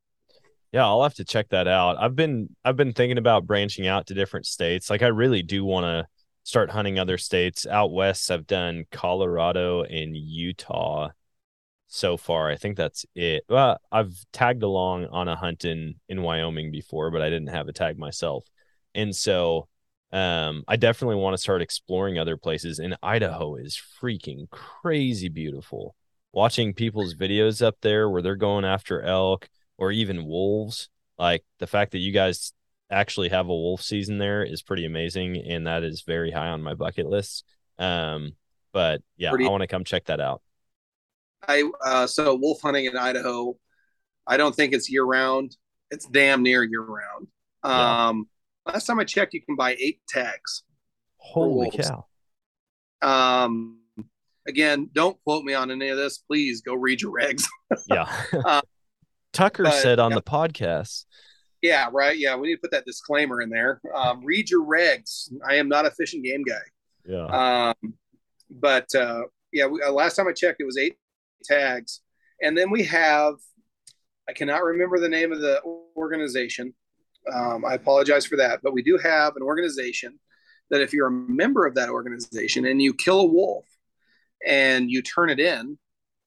[0.76, 1.96] Yeah, I'll have to check that out.
[1.98, 4.90] I've been I've been thinking about branching out to different states.
[4.90, 6.06] Like I really do want to
[6.42, 7.64] start hunting other states.
[7.66, 11.08] Out west, I've done Colorado and Utah
[11.86, 12.50] so far.
[12.50, 13.44] I think that's it.
[13.48, 17.68] Well, I've tagged along on a hunt in in Wyoming before, but I didn't have
[17.68, 18.44] a tag myself.
[18.94, 19.68] And so
[20.12, 25.94] um I definitely want to start exploring other places and Idaho is freaking crazy beautiful.
[26.32, 30.88] Watching people's videos up there where they're going after elk or even wolves.
[31.18, 32.52] Like the fact that you guys
[32.90, 36.62] actually have a wolf season there is pretty amazing, and that is very high on
[36.62, 37.44] my bucket list.
[37.78, 38.32] Um,
[38.72, 40.42] but yeah, Pretty- I want to come check that out.
[41.48, 43.54] i uh, so wolf hunting in idaho
[44.26, 45.56] i don't think it's year round
[45.90, 47.28] it's damn near year round.
[47.64, 48.08] Yeah.
[48.08, 48.28] Um,
[48.66, 50.62] last time I checked, you can buy eight tags.
[51.16, 52.06] Holy cow.
[53.02, 53.80] Um,
[54.46, 56.18] again, don't quote me on any of this.
[56.18, 57.44] Please go read your regs.
[57.88, 58.10] Yeah.
[58.44, 58.62] Uh,
[59.36, 60.16] Tucker but- said on yeah.
[60.16, 61.04] the podcast.
[61.62, 62.18] yeah, right.
[62.18, 63.80] Yeah, we need to put that disclaimer in there.
[63.94, 65.32] Um, read your regs.
[65.48, 66.54] I am not a fish and game guy.
[67.04, 67.72] Yeah.
[67.74, 67.94] Um,
[68.50, 69.22] but uh,
[69.52, 70.96] yeah, we, uh, last time I checked, it was eight
[71.44, 72.00] tags,
[72.42, 73.34] and then we have.
[74.28, 75.60] I cannot remember the name of the
[75.96, 76.74] organization.
[77.32, 80.18] Um, I apologize for that, but we do have an organization
[80.70, 83.64] that if you're a member of that organization and you kill a wolf
[84.44, 85.78] and you turn it in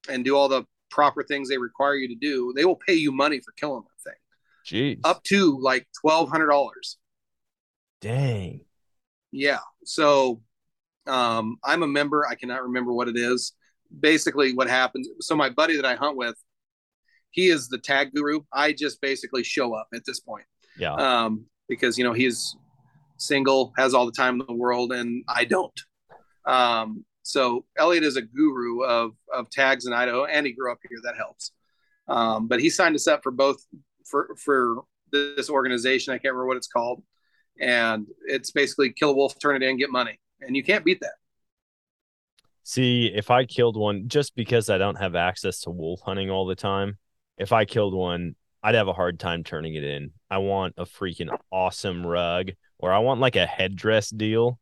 [0.07, 3.11] and do all the proper things they require you to do, they will pay you
[3.11, 4.19] money for killing that thing,
[4.95, 4.99] Jeez.
[5.03, 6.97] up to like twelve hundred dollars.
[8.01, 8.61] Dang.
[9.31, 9.59] Yeah.
[9.83, 10.41] So
[11.07, 12.25] um, I'm a member.
[12.27, 13.53] I cannot remember what it is.
[13.99, 15.07] Basically, what happens.
[15.21, 16.35] So my buddy that I hunt with,
[17.31, 18.41] he is the tag guru.
[18.53, 20.45] I just basically show up at this point
[20.77, 20.93] Yeah.
[20.93, 22.55] um, because you know he's
[23.17, 25.79] single, has all the time in the world, and I don't.
[26.45, 30.79] Um, so Elliot is a guru of of tags in Idaho, and he grew up
[30.87, 30.97] here.
[31.03, 31.51] That helps.
[32.07, 33.63] Um, but he signed us up for both
[34.05, 36.11] for for this organization.
[36.11, 37.03] I can't remember what it's called,
[37.59, 41.01] and it's basically kill a wolf, turn it in, get money, and you can't beat
[41.01, 41.13] that.
[42.63, 46.45] See, if I killed one, just because I don't have access to wolf hunting all
[46.47, 46.97] the time,
[47.37, 50.11] if I killed one, I'd have a hard time turning it in.
[50.31, 54.59] I want a freaking awesome rug, or I want like a headdress deal.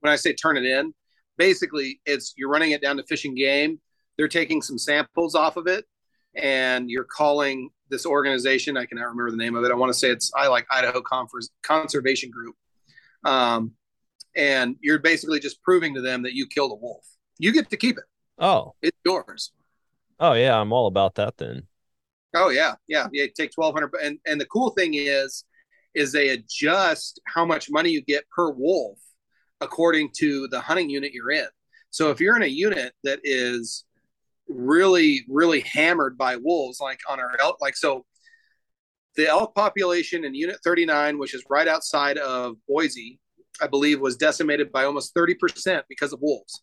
[0.00, 0.92] when I say turn it in,
[1.36, 3.80] basically it's you're running it down to fish and game.
[4.16, 5.84] They're taking some samples off of it,
[6.34, 8.76] and you're calling this organization.
[8.76, 9.70] I cannot remember the name of it.
[9.70, 12.54] I want to say it's I like Idaho Conference Conservation Group,
[13.24, 13.72] um,
[14.36, 17.04] and you're basically just proving to them that you killed a wolf.
[17.38, 18.04] You get to keep it.
[18.38, 19.52] Oh, It's yours.
[20.20, 21.66] oh yeah, I'm all about that then.
[22.36, 23.26] Oh yeah, yeah, yeah.
[23.36, 25.44] Take twelve hundred, and and the cool thing is,
[25.94, 28.98] is they adjust how much money you get per wolf
[29.60, 31.46] according to the hunting unit you're in.
[31.90, 33.84] So if you're in a unit that is
[34.48, 38.04] really, really hammered by wolves, like on our elk, like so,
[39.16, 43.20] the elk population in Unit 39, which is right outside of Boise,
[43.60, 46.62] I believe, was decimated by almost 30 percent because of wolves.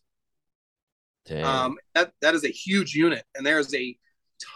[1.42, 3.96] Um, that that is a huge unit, and there's a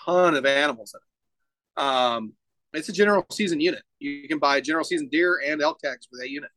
[0.05, 1.87] ton of animals in it.
[1.87, 2.33] Um,
[2.75, 3.83] it's a general season unit.
[3.99, 6.51] You can buy general season deer and elk tags for that unit.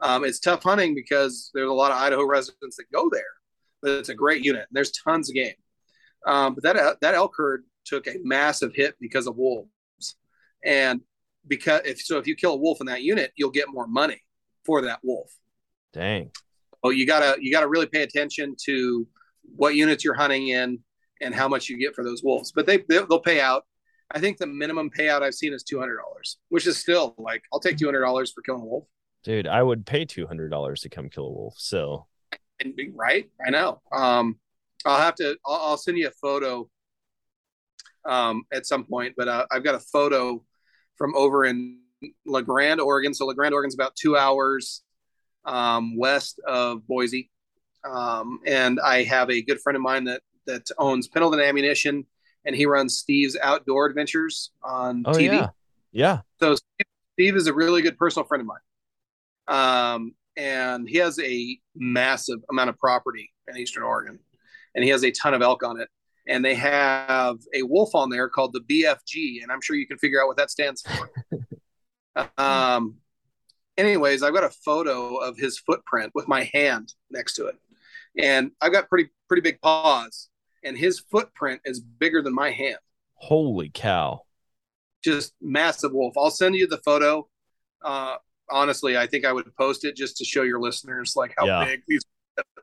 [0.00, 3.22] Um, it's tough hunting because there's a lot of Idaho residents that go there,
[3.82, 4.66] but it's a great unit.
[4.70, 5.54] There's tons of game.
[6.26, 9.68] Um, but that that elk herd took a massive hit because of wolves,
[10.64, 11.00] and
[11.46, 14.22] because if so, if you kill a wolf in that unit, you'll get more money
[14.68, 15.32] for that wolf
[15.94, 16.30] Dang.
[16.82, 19.08] well you gotta you gotta really pay attention to
[19.56, 20.78] what units you're hunting in
[21.22, 23.64] and how much you get for those wolves but they they'll pay out
[24.10, 25.96] i think the minimum payout i've seen is $200
[26.50, 28.84] which is still like i'll take $200 for killing a wolf
[29.28, 31.54] Dude, I would pay two hundred dollars to come kill a wolf.
[31.58, 32.06] So
[32.96, 34.36] right i know um
[34.84, 36.68] i'll have to i'll, I'll send you a photo
[38.04, 40.42] um at some point but uh, i've got a photo
[40.96, 41.78] from over in
[42.26, 44.82] la grande oregon so la grande oregon's about two hours
[45.44, 47.30] um west of boise
[47.88, 52.04] um and i have a good friend of mine that that owns pendleton ammunition
[52.44, 55.48] and he runs steve's outdoor adventures on Oh tv yeah.
[55.92, 56.20] Yeah.
[56.40, 56.56] so
[57.14, 58.60] Steve is a really good personal friend of mine.
[59.48, 64.18] Um, and he has a massive amount of property in Eastern Oregon,
[64.74, 65.88] and he has a ton of elk on it.
[66.28, 69.98] And they have a wolf on there called the BFG, and I'm sure you can
[69.98, 72.28] figure out what that stands for.
[72.38, 72.96] um,
[73.78, 77.56] anyways, I've got a photo of his footprint with my hand next to it,
[78.18, 80.28] and I've got pretty pretty big paws,
[80.62, 82.78] and his footprint is bigger than my hand
[83.14, 84.22] Holy cow.
[85.02, 86.14] just massive wolf.
[86.16, 87.28] I'll send you the photo.
[87.82, 88.16] Uh,
[88.50, 91.64] honestly, I think I would post it just to show your listeners like how Yeah.
[91.64, 92.02] big these.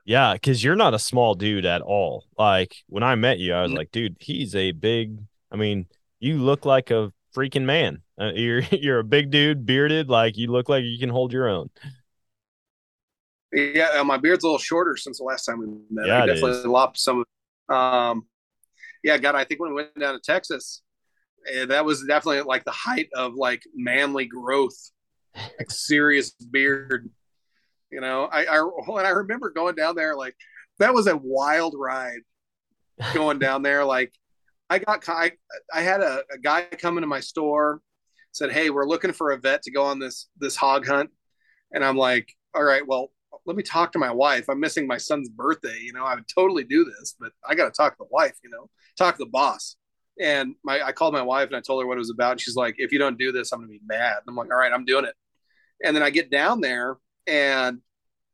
[0.04, 2.24] Yeah, because you're not a small dude at all.
[2.38, 3.76] Like when I met you, I was Mm.
[3.76, 5.18] like, dude, he's a big.
[5.50, 5.86] I mean,
[6.20, 8.02] you look like a freaking man.
[8.20, 10.08] Uh, you're you're a big dude, bearded.
[10.08, 11.70] Like you look like you can hold your own.
[13.52, 16.06] Yeah, uh, my beard's a little shorter since the last time we met.
[16.06, 16.66] Yeah, I definitely is.
[16.66, 17.24] lopped some.
[17.68, 18.26] of Um,
[19.04, 20.82] yeah, God, I think when we went down to Texas,
[21.52, 24.76] eh, that was definitely like the height of like manly growth,
[25.58, 27.10] like serious beard.
[27.90, 30.34] You know, I I when I remember going down there, like
[30.78, 32.20] that was a wild ride
[33.14, 33.84] going down there.
[33.84, 34.12] Like
[34.68, 35.32] I got I,
[35.72, 37.80] I had a, a guy come into my store,
[38.32, 41.10] said, "Hey, we're looking for a vet to go on this this hog hunt,"
[41.72, 43.12] and I'm like, "All right, well,
[43.46, 44.48] let me talk to my wife.
[44.48, 45.78] I'm missing my son's birthday.
[45.80, 48.36] You know, I would totally do this, but I got to talk to the wife.
[48.42, 48.68] You know,
[48.98, 49.76] talk to the boss."
[50.20, 52.32] And my I called my wife and I told her what it was about.
[52.32, 54.16] And she's like, if you don't do this, I'm gonna be mad.
[54.18, 55.14] And I'm like, all right, I'm doing it.
[55.84, 56.96] And then I get down there
[57.26, 57.80] and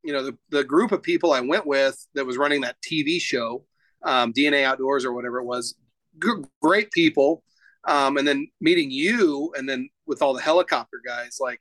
[0.04, 3.20] you know the, the group of people I went with that was running that TV
[3.20, 3.64] show,
[4.02, 5.74] um, DNA Outdoors or whatever it was,
[6.22, 7.42] g- great people.
[7.84, 11.58] Um, and then meeting you, and then with all the helicopter guys, like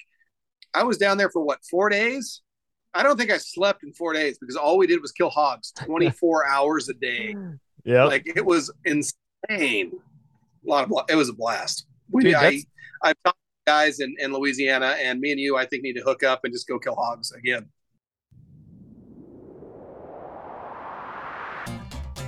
[0.73, 2.41] I was down there for what four days.
[2.93, 5.71] I don't think I slept in four days because all we did was kill hogs
[5.77, 7.35] 24 hours a day.
[7.85, 8.03] Yeah.
[8.05, 9.13] Like it was insane.
[9.49, 11.85] A lot of bla- it was a blast.
[12.11, 12.65] We Dude, I that's-
[13.01, 16.01] I've talked to guys in, in Louisiana and me and you I think need to
[16.01, 17.69] hook up and just go kill hogs again.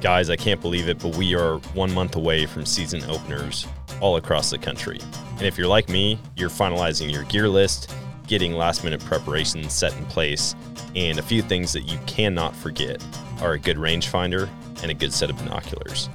[0.02, 3.66] Guys, I can't believe it, but we are one month away from season openers
[4.02, 5.00] all across the country.
[5.38, 7.96] And if you're like me, you're finalizing your gear list,
[8.28, 10.56] getting last minute preparations set in place,
[10.94, 13.02] and a few things that you cannot forget
[13.42, 14.50] are a good rangefinder
[14.82, 16.10] and a good set of binoculars.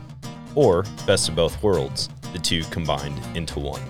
[0.54, 3.80] Or, best of both worlds, the two combined into one.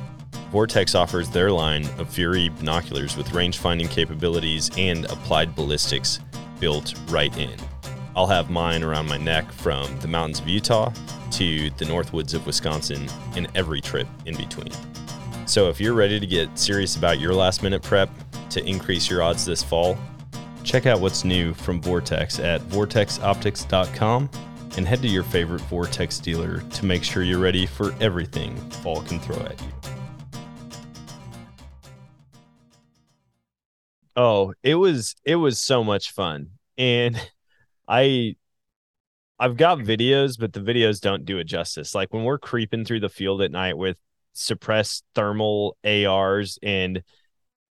[0.51, 6.21] Vortex offers their line of Fury binoculars with range finding capabilities and applied ballistics
[6.59, 7.55] built right in.
[8.17, 10.93] I'll have mine around my neck from the mountains of Utah
[11.33, 14.73] to the north woods of Wisconsin and every trip in between.
[15.47, 18.11] So if you're ready to get serious about your last minute prep
[18.51, 19.99] to increase your odds this fall,
[20.65, 24.31] check out what's new from Vortex at vortexoptics.com
[24.77, 29.03] and head to your favorite Vortex dealer to make sure you're ready for everything fall
[29.03, 29.78] can throw at you.
[34.19, 36.51] Oh, it was it was so much fun.
[36.77, 37.17] And
[37.89, 38.35] I
[39.39, 41.95] I've got videos, but the videos don't do it justice.
[41.95, 43.97] Like when we're creeping through the field at night with
[44.33, 47.03] suppressed thermal ARs and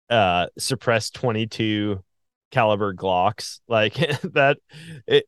[0.09, 2.03] uh suppressed 22
[2.51, 3.93] caliber Glocks, like
[4.33, 4.57] that
[5.07, 5.25] it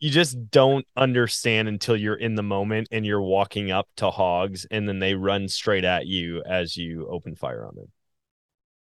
[0.00, 4.66] you just don't understand until you're in the moment and you're walking up to hogs
[4.70, 7.88] and then they run straight at you as you open fire on them.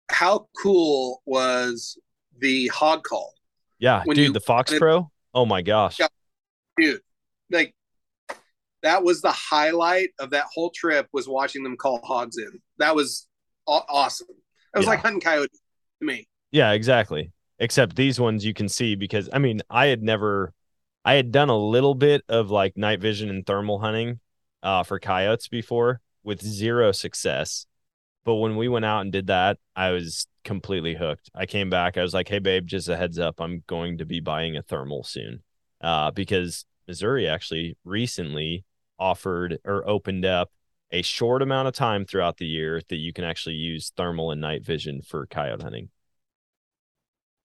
[0.09, 1.97] How cool was
[2.39, 3.33] the hog call?
[3.79, 5.11] Yeah, dude, you- the Fox when it- Pro.
[5.33, 5.99] Oh my gosh.
[6.77, 7.01] Dude
[7.51, 7.73] like
[8.83, 12.95] that was the highlight of that whole trip was watching them call hogs in that
[12.95, 13.27] was
[13.67, 14.27] awesome
[14.73, 14.91] it was Yeah.
[14.91, 15.59] like hunting coyotes
[15.99, 17.31] to me Yeah, exactly.
[17.59, 20.53] Except these ones you can see because I mean, I had never
[21.03, 24.19] I had done a little bit of like night vision and thermal hunting
[24.63, 27.65] uh for coyotes before with zero success.
[28.29, 31.31] But when we went out and did that, I was completely hooked.
[31.33, 34.05] I came back, I was like, "Hey babe, just a heads up, I'm going to
[34.05, 35.41] be buying a thermal soon."
[35.81, 38.65] Uh because Missouri actually recently
[38.99, 40.51] offered or opened up
[40.91, 44.41] a short amount of time throughout the year that you can actually use thermal and
[44.41, 45.89] night vision for coyote hunting.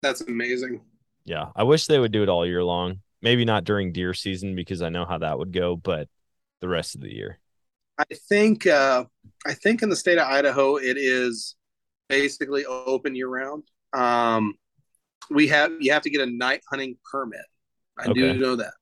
[0.02, 0.80] that's amazing
[1.24, 3.00] Yeah, I wish they would do it all year long.
[3.22, 6.08] Maybe not during deer season because I know how that would go, but
[6.60, 7.38] the rest of the year.
[7.98, 9.04] I think uh
[9.46, 11.56] i think in the state of idaho it is
[12.08, 13.62] basically open year round.
[13.92, 14.54] Um
[15.30, 17.44] we have you have to get a night hunting permit.
[17.98, 18.74] I do know that.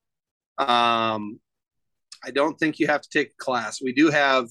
[0.59, 1.41] Um
[2.25, 3.81] i don't think you have to take a class.
[3.83, 4.49] We do have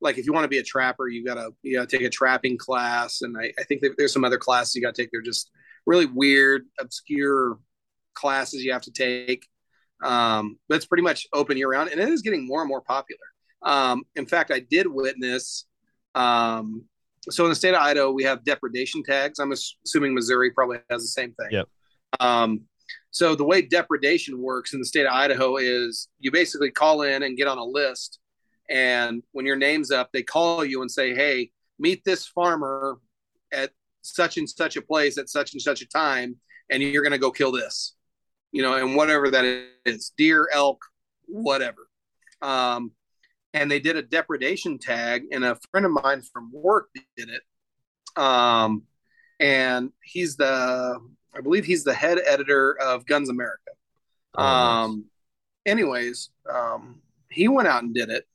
[0.00, 2.58] like if you want to be a trapper you gotta you gotta take a trapping
[2.58, 5.10] class and i, I think there's some other classes you gotta take.
[5.12, 5.50] They're just
[5.86, 7.58] really weird obscure
[8.14, 9.46] classes you have to take.
[10.02, 12.82] Um but it's pretty much open year round and it is getting more and more
[12.82, 13.31] popular
[13.64, 15.66] um in fact i did witness
[16.14, 16.84] um
[17.30, 21.02] so in the state of idaho we have depredation tags i'm assuming missouri probably has
[21.02, 21.68] the same thing Yep.
[22.20, 22.60] um
[23.10, 27.22] so the way depredation works in the state of Idaho is you basically call in
[27.22, 28.18] and get on a list,
[28.70, 32.98] and when your name's up, they call you and say, "Hey, meet this farmer
[33.52, 36.36] at such and such a place at such and such a time,
[36.70, 37.94] and you're going to go kill this,
[38.50, 39.44] you know, and whatever that
[39.84, 40.82] is, deer, elk,
[41.26, 41.88] whatever."
[42.40, 42.92] Um,
[43.54, 47.42] and they did a depredation tag, and a friend of mine from work did it.
[48.20, 48.84] Um,
[49.40, 50.98] and he's the
[51.34, 53.70] I believe he's the head editor of Guns America.
[54.34, 54.84] Oh, nice.
[54.84, 55.04] Um,
[55.66, 57.00] anyways, um,
[57.30, 58.26] he went out and did it,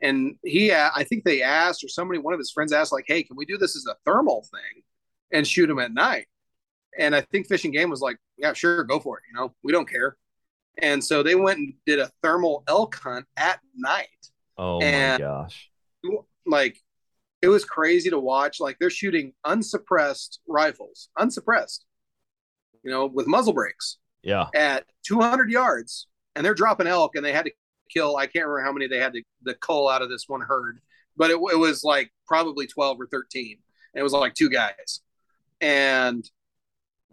[0.00, 3.22] and he, I think they asked, or somebody, one of his friends asked, like, "Hey,
[3.22, 4.82] can we do this as a thermal thing
[5.30, 6.26] and shoot him at night?"
[6.98, 9.24] And I think fish and Game was like, "Yeah, sure, go for it.
[9.28, 10.16] You know, we don't care."
[10.78, 14.08] And so they went and did a thermal elk hunt at night
[14.58, 15.70] Oh my gosh.
[16.46, 16.76] like
[17.40, 18.60] it was crazy to watch.
[18.60, 21.84] Like they're shooting unsuppressed rifles, unsuppressed,
[22.82, 24.46] you know, with muzzle brakes Yeah.
[24.54, 27.52] at 200 yards, and they're dropping elk, and they had to
[27.92, 28.16] kill.
[28.16, 30.80] I can't remember how many they had to the cull out of this one herd,
[31.16, 33.58] but it, it was like probably 12 or 13.
[33.94, 35.00] And it was like two guys,
[35.60, 36.28] and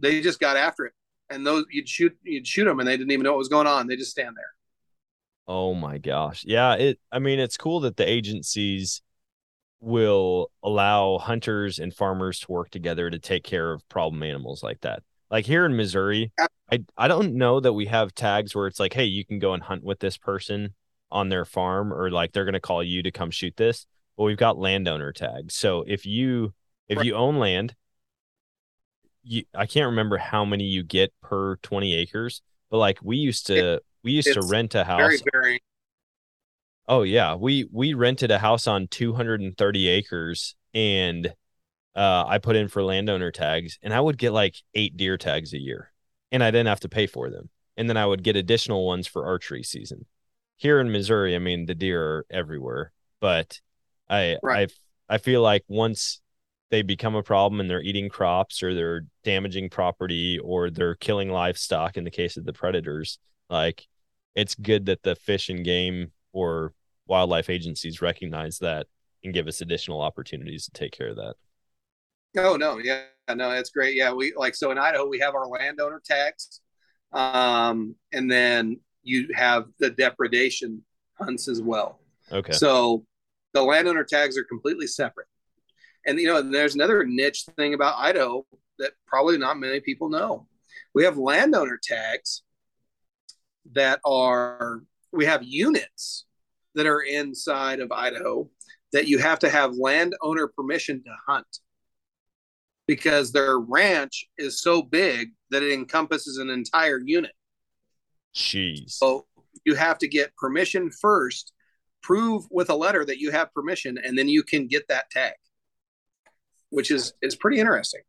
[0.00, 0.92] they just got after it.
[1.28, 3.66] And those you'd shoot, you'd shoot them, and they didn't even know what was going
[3.66, 3.86] on.
[3.86, 4.52] They just stand there.
[5.46, 6.44] Oh my gosh.
[6.46, 9.02] Yeah, it I mean it's cool that the agencies
[9.80, 14.80] will allow hunters and farmers to work together to take care of problem animals like
[14.82, 15.02] that.
[15.30, 16.32] Like here in Missouri,
[16.70, 19.54] I I don't know that we have tags where it's like, hey, you can go
[19.54, 20.74] and hunt with this person
[21.10, 23.86] on their farm or like they're going to call you to come shoot this.
[24.16, 25.54] But we've got landowner tags.
[25.54, 26.54] So if you
[26.88, 27.74] if you own land,
[29.22, 33.46] you I can't remember how many you get per 20 acres, but like we used
[33.48, 34.98] to we used to rent a house.
[34.98, 35.60] Very, very
[36.90, 41.32] Oh yeah, we we rented a house on 230 acres and
[41.94, 45.52] uh, I put in for landowner tags and I would get like 8 deer tags
[45.52, 45.92] a year
[46.32, 47.48] and I didn't have to pay for them.
[47.76, 50.06] And then I would get additional ones for archery season.
[50.56, 52.90] Here in Missouri, I mean the deer are everywhere,
[53.20, 53.60] but
[54.08, 54.68] I right.
[55.08, 56.20] I I feel like once
[56.72, 61.30] they become a problem and they're eating crops or they're damaging property or they're killing
[61.30, 63.86] livestock in the case of the predators like
[64.34, 66.72] it's good that the fish and game or
[67.06, 68.86] wildlife agencies recognize that
[69.24, 71.34] and give us additional opportunities to take care of that.
[72.36, 72.78] Oh no.
[72.78, 73.96] Yeah no that's great.
[73.96, 76.60] Yeah we like so in idaho we have our landowner tax
[77.12, 80.82] um and then you have the depredation
[81.18, 82.00] hunts as well.
[82.32, 82.52] Okay.
[82.52, 83.04] So
[83.52, 85.26] the landowner tags are completely separate.
[86.06, 88.46] And you know, there's another niche thing about Idaho
[88.78, 90.46] that probably not many people know.
[90.94, 92.42] We have landowner tags
[93.72, 94.82] that are
[95.12, 96.26] we have units
[96.74, 98.48] that are inside of Idaho
[98.92, 101.46] that you have to have landowner permission to hunt
[102.86, 107.32] because their ranch is so big that it encompasses an entire unit.
[108.34, 108.90] Jeez.
[108.90, 109.26] So
[109.64, 111.52] you have to get permission first,
[112.02, 115.34] prove with a letter that you have permission, and then you can get that tag
[116.70, 118.00] which is is pretty interesting.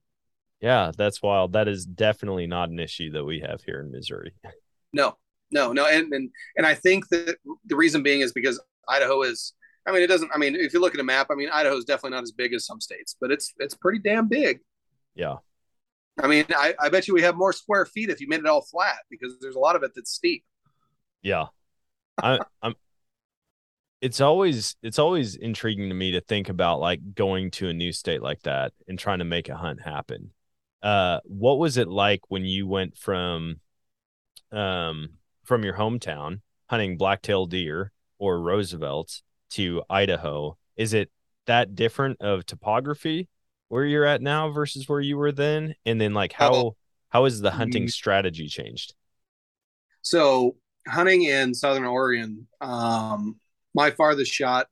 [0.62, 1.54] Yeah, that's wild.
[1.54, 4.34] That is definitely not an issue that we have here in Missouri.
[4.94, 5.18] No,
[5.52, 9.54] no, no, and and and I think that the reason being is because Idaho is.
[9.88, 10.30] I mean, it doesn't.
[10.32, 12.32] I mean, if you look at a map, I mean, Idaho is definitely not as
[12.32, 14.60] big as some states, but it's it's pretty damn big.
[15.16, 15.38] Yeah.
[16.22, 18.46] I mean, I, I bet you we have more square feet if you made it
[18.46, 20.44] all flat because there's a lot of it that's steep.
[21.24, 21.48] Yeah.
[22.22, 22.76] I, I'm
[24.02, 27.92] it's always it's always intriguing to me to think about like going to a new
[27.92, 30.32] state like that and trying to make a hunt happen.
[30.82, 33.60] Uh, what was it like when you went from
[34.52, 35.10] um
[35.44, 39.22] from your hometown hunting blacktail deer or Roosevelt
[39.52, 40.58] to Idaho?
[40.78, 41.12] Is it
[41.48, 43.28] that different of topography
[43.70, 45.76] where you're at now versus where you were then?
[45.86, 46.76] And then like how oh,
[47.10, 47.90] how has the hunting mm-hmm.
[47.90, 48.94] strategy changed?
[50.02, 50.56] So
[50.88, 53.40] hunting in southern Oregon, um,
[53.74, 54.68] my farthest shot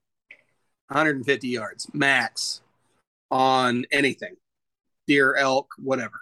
[0.89, 2.61] 150 yards max
[3.31, 4.35] on anything
[5.07, 6.21] deer elk whatever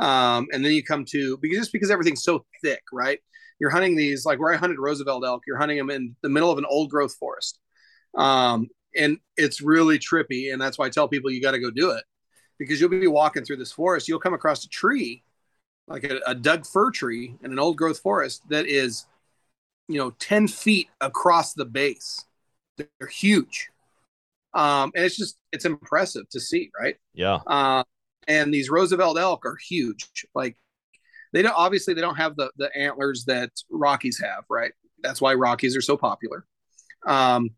[0.00, 3.20] um, and then you come to because just because everything's so thick right
[3.58, 6.50] you're hunting these like where i hunted roosevelt elk you're hunting them in the middle
[6.50, 7.58] of an old growth forest.
[8.14, 11.70] Um, and it's really trippy and that's why i tell people you got to go
[11.70, 12.04] do it
[12.58, 15.22] because you'll be walking through this forest you'll come across a tree
[15.88, 19.06] like a, a Doug fir tree in an old growth forest that is
[19.88, 22.24] you know 10 feet across the base.
[22.76, 23.70] They're huge.
[24.54, 26.96] Um and it's just it's impressive to see right?
[27.14, 27.40] Yeah.
[27.46, 27.84] Uh,
[28.26, 30.56] and these roosevelt elk are huge like
[31.32, 34.72] they don't obviously they don't have the the antlers that rockies have right
[35.02, 36.44] that's why rockies are so popular
[37.06, 37.50] um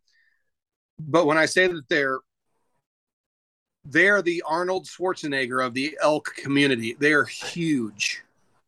[0.98, 2.18] but when i say that they're
[3.84, 8.22] they're the arnold schwarzenegger of the elk community they're huge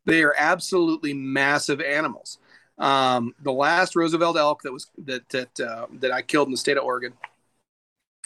[0.05, 2.38] they are absolutely massive animals
[2.78, 6.59] um, the last Roosevelt elk that was that that uh, that I killed in the
[6.59, 7.12] state of Oregon.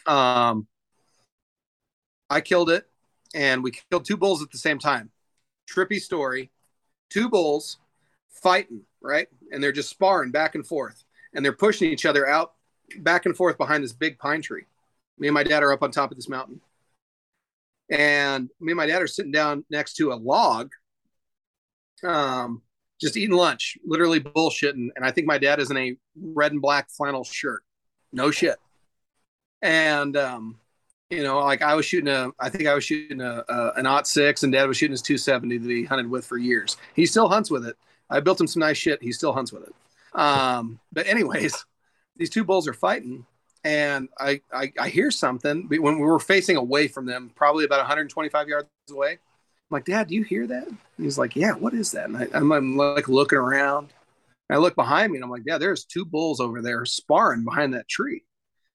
[0.07, 0.67] Um,
[2.31, 2.87] I killed it,
[3.35, 5.11] and we killed two bulls at the same time.
[5.71, 6.51] Trippy story.
[7.11, 7.79] Two bulls
[8.31, 9.29] fighting, right?
[9.53, 11.05] And they're just sparring back and forth,
[11.35, 12.53] and they're pushing each other out
[12.99, 14.65] back and forth behind this big pine tree.
[15.19, 16.61] Me and my dad are up on top of this mountain,
[17.91, 20.71] and me and my dad are sitting down next to a log.
[22.03, 22.63] Um,
[23.01, 24.89] just eating lunch, literally bullshitting.
[24.97, 27.63] And I think my dad is in a red and black flannel shirt.
[28.13, 28.57] No shit.
[29.63, 30.59] And, um,
[31.11, 33.87] you know, like I was shooting a, I think I was shooting a, a an
[33.87, 36.77] ought six, and Dad was shooting his 270 that he hunted with for years.
[36.95, 37.77] He still hunts with it.
[38.11, 39.03] I built him some nice shit.
[39.03, 39.75] He still hunts with it.
[40.19, 41.65] Um, but anyways,
[42.17, 43.25] these two bulls are fighting,
[43.63, 47.79] and I, I I hear something when we were facing away from them, probably about
[47.79, 49.13] 125 yards away.
[49.13, 50.69] I'm like, Dad, do you hear that?
[50.69, 52.09] And he's like, Yeah, what is that?
[52.09, 53.93] And I, am I'm like looking around.
[54.49, 57.75] I look behind me and I'm like, Yeah, there's two bulls over there sparring behind
[57.75, 58.23] that tree.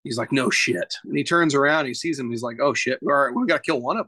[0.03, 0.95] He's like, No shit.
[1.03, 3.63] And he turns around, he sees him, he's like, Oh shit, all right, we got
[3.63, 4.07] to kill one of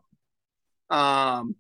[0.90, 0.98] them.
[0.98, 1.56] Um,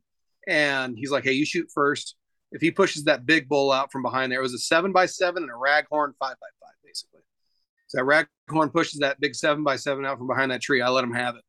[0.47, 2.15] and he's like, Hey, you shoot first.
[2.51, 5.05] if he pushes that big bull out from behind there, it was a seven by
[5.05, 7.21] seven and a raghorn five by five, basically.
[7.87, 10.81] So that raghorn pushes that big seven by seven out from behind that tree.
[10.81, 11.43] I let him have it.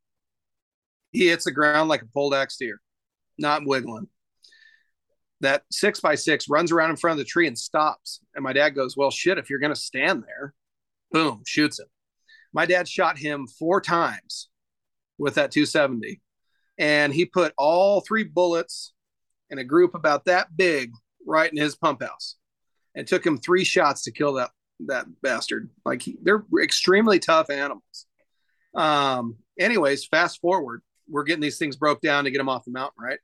[1.11, 2.80] He hits the ground like a pulled axe steer,
[3.39, 4.09] not wiggling.
[5.41, 8.20] That six by six runs around in front of the tree and stops.
[8.35, 10.55] And my dad goes, Well, shit, if you're going to stand there,
[11.11, 11.87] boom, shoots him.
[12.55, 14.48] My dad shot him four times
[15.18, 16.20] with that 270.
[16.78, 18.94] And he put all three bullets
[19.50, 20.92] in a group about that big
[21.26, 22.36] right in his pump house.
[22.94, 24.50] And took him three shots to kill that
[24.86, 25.70] that bastard.
[25.84, 28.07] Like he, they're extremely tough animals.
[28.74, 32.70] Um, anyways, fast forward, we're getting these things broke down to get them off the
[32.70, 33.18] mountain, right?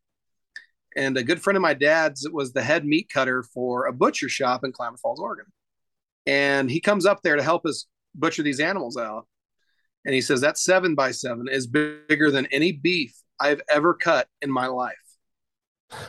[0.97, 4.29] And a good friend of my dad's was the head meat cutter for a butcher
[4.29, 5.47] shop in Klamath Falls, Oregon.
[6.27, 9.27] And he comes up there to help us butcher these animals out.
[10.05, 14.29] And he says that seven by seven is bigger than any beef I've ever cut
[14.41, 14.95] in my life.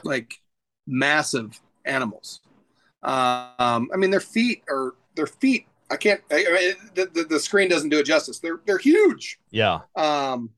[0.03, 0.33] Like
[0.87, 2.41] massive animals.
[3.03, 5.65] Um, I mean, their feet are their feet.
[5.89, 6.21] I can't.
[6.31, 8.39] I, I mean, the, the, the screen doesn't do it justice.
[8.39, 9.39] They're they're huge.
[9.49, 9.79] Yeah.
[9.95, 10.51] Um,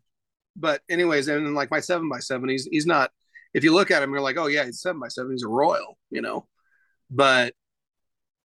[0.56, 3.12] but anyways, and like my seven by seven, he's he's not.
[3.54, 5.32] If you look at him, you're like, oh yeah, he's seven by seven.
[5.32, 6.48] He's a royal, you know.
[7.10, 7.54] But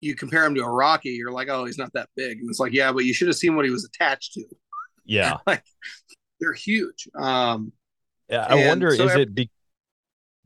[0.05, 2.39] you compare him to a Rocky, you're like, oh, he's not that big.
[2.39, 4.45] And it's like, yeah, but you should have seen what he was attached to.
[5.05, 5.37] Yeah.
[5.47, 5.63] like
[6.39, 7.07] they're huge.
[7.19, 7.73] Um,
[8.29, 8.45] Yeah.
[8.47, 9.49] I wonder, so is ev- it be,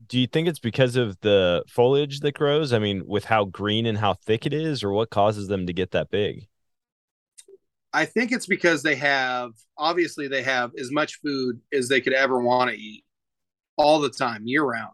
[0.06, 2.72] do you think it's because of the foliage that grows?
[2.72, 5.72] I mean, with how green and how thick it is, or what causes them to
[5.72, 6.48] get that big?
[7.92, 12.12] I think it's because they have obviously they have as much food as they could
[12.12, 13.04] ever want to eat
[13.76, 14.92] all the time, year round.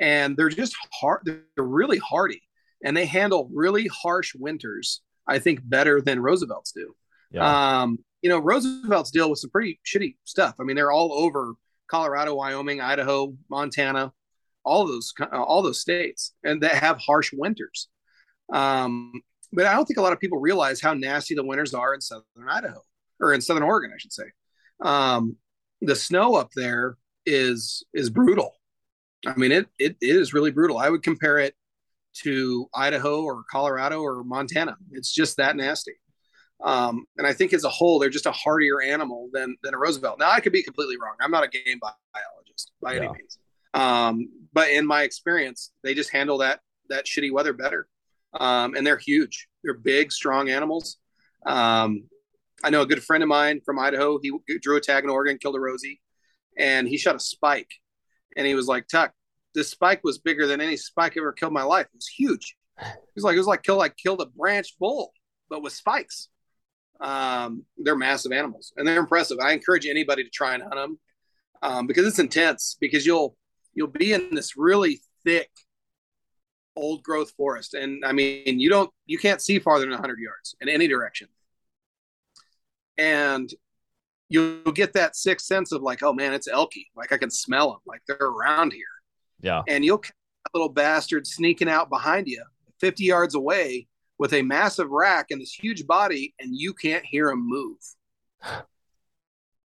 [0.00, 2.42] And they're just hard they're really hardy
[2.84, 6.94] and they handle really harsh winters, I think, better than Roosevelt's do.
[7.30, 7.80] Yeah.
[7.80, 10.54] Um, you know, Roosevelt's deal with some pretty shitty stuff.
[10.60, 11.54] I mean, they're all over
[11.88, 14.12] Colorado, Wyoming, Idaho, Montana,
[14.64, 17.88] all those all those states, and that have harsh winters.
[18.52, 19.12] Um,
[19.52, 22.00] but I don't think a lot of people realize how nasty the winters are in
[22.00, 22.82] southern Idaho
[23.20, 24.24] or in southern Oregon, I should say.
[24.82, 25.36] Um,
[25.80, 28.52] the snow up there is is brutal.
[29.26, 30.78] I mean, it, it it is really brutal.
[30.78, 31.54] I would compare it
[32.22, 34.76] to Idaho or Colorado or Montana.
[34.92, 35.94] It's just that nasty.
[36.62, 39.78] Um, and I think as a whole, they're just a hardier animal than than a
[39.78, 40.18] Roosevelt.
[40.18, 41.14] Now, I could be completely wrong.
[41.20, 43.38] I'm not a game biologist by any means.
[43.74, 47.86] Um, but in my experience, they just handle that that shitty weather better.
[48.34, 49.48] Um, and they're huge.
[49.62, 50.98] They're big, strong animals.
[51.46, 52.04] Um,
[52.64, 54.18] I know a good friend of mine from Idaho.
[54.20, 56.00] He drew a tag in Oregon, killed a Rosie,
[56.58, 57.70] and he shot a spike.
[58.36, 59.12] And he was like, "Tuck,
[59.54, 61.86] this spike was bigger than any spike ever killed my life.
[61.86, 62.56] It was huge.
[62.80, 65.12] It was like, it was like kill like killed a branch bull,
[65.48, 66.28] but with spikes.
[67.00, 69.38] Um, they're massive animals and they're impressive.
[69.40, 70.98] I encourage anybody to try and hunt them
[71.62, 72.76] um, because it's intense.
[72.80, 73.36] Because you'll
[73.74, 75.50] you'll be in this really thick
[76.76, 80.56] old growth forest, and I mean you don't you can't see farther than 100 yards
[80.60, 81.28] in any direction,
[82.96, 83.52] and
[84.28, 86.86] you'll get that sixth sense of like, oh man, it's elky.
[86.96, 87.80] Like I can smell them.
[87.86, 88.84] Like they're around here
[89.40, 89.62] Yeah.
[89.68, 90.14] and you'll catch
[90.44, 92.42] that little bastard sneaking out behind you
[92.80, 93.86] 50 yards away
[94.18, 97.78] with a massive rack and this huge body and you can't hear him move.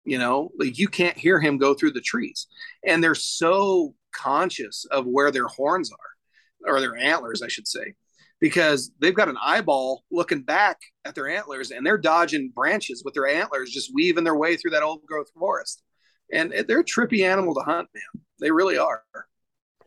[0.05, 2.47] You know like you can't hear him go through the trees.
[2.85, 7.93] And they're so conscious of where their horns are or their antlers i should say
[8.39, 13.13] because they've got an eyeball looking back at their antlers and they're dodging branches with
[13.13, 15.81] their antlers just weaving their way through that old growth forest.
[16.31, 18.23] And they're a trippy animal to hunt man.
[18.39, 19.03] They really are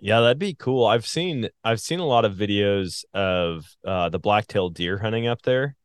[0.00, 0.86] Yeah, that'd be cool.
[0.86, 5.42] I've seen I've seen a lot of videos of uh, the black-tailed deer hunting up
[5.42, 5.76] there,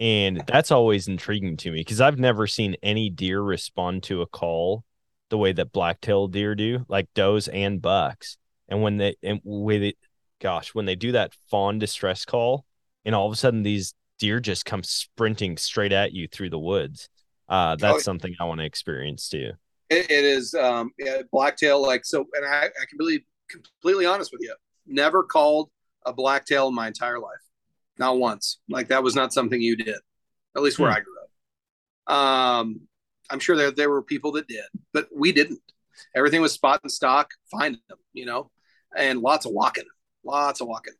[0.00, 4.26] and that's always intriguing to me because I've never seen any deer respond to a
[4.26, 4.84] call
[5.28, 8.36] the way that black-tailed deer do, like does and bucks.
[8.68, 9.96] And when they and with it,
[10.40, 12.64] gosh, when they do that fawn distress call,
[13.04, 16.58] and all of a sudden these deer just come sprinting straight at you through the
[16.58, 17.08] woods.
[17.48, 18.02] Uh, that's yeah.
[18.02, 19.52] something I want to experience too.
[19.88, 24.32] It, it is um, yeah, blacktail like so, and I, I can be completely honest
[24.32, 24.54] with you.
[24.86, 25.70] Never called
[26.06, 27.40] a blacktail in my entire life,
[27.98, 28.58] not once.
[28.68, 29.96] Like that was not something you did,
[30.56, 30.96] at least where Hmm.
[30.96, 32.16] I grew up.
[32.16, 32.80] Um,
[33.30, 35.60] I'm sure there there were people that did, but we didn't.
[36.16, 38.50] Everything was spot and stock, find them, you know,
[38.96, 39.84] and lots of walking,
[40.24, 40.94] lots of walking.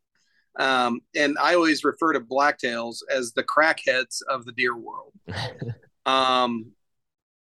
[0.59, 5.13] Um, and I always refer to blacktails as the crackheads of the deer world
[6.07, 6.73] um,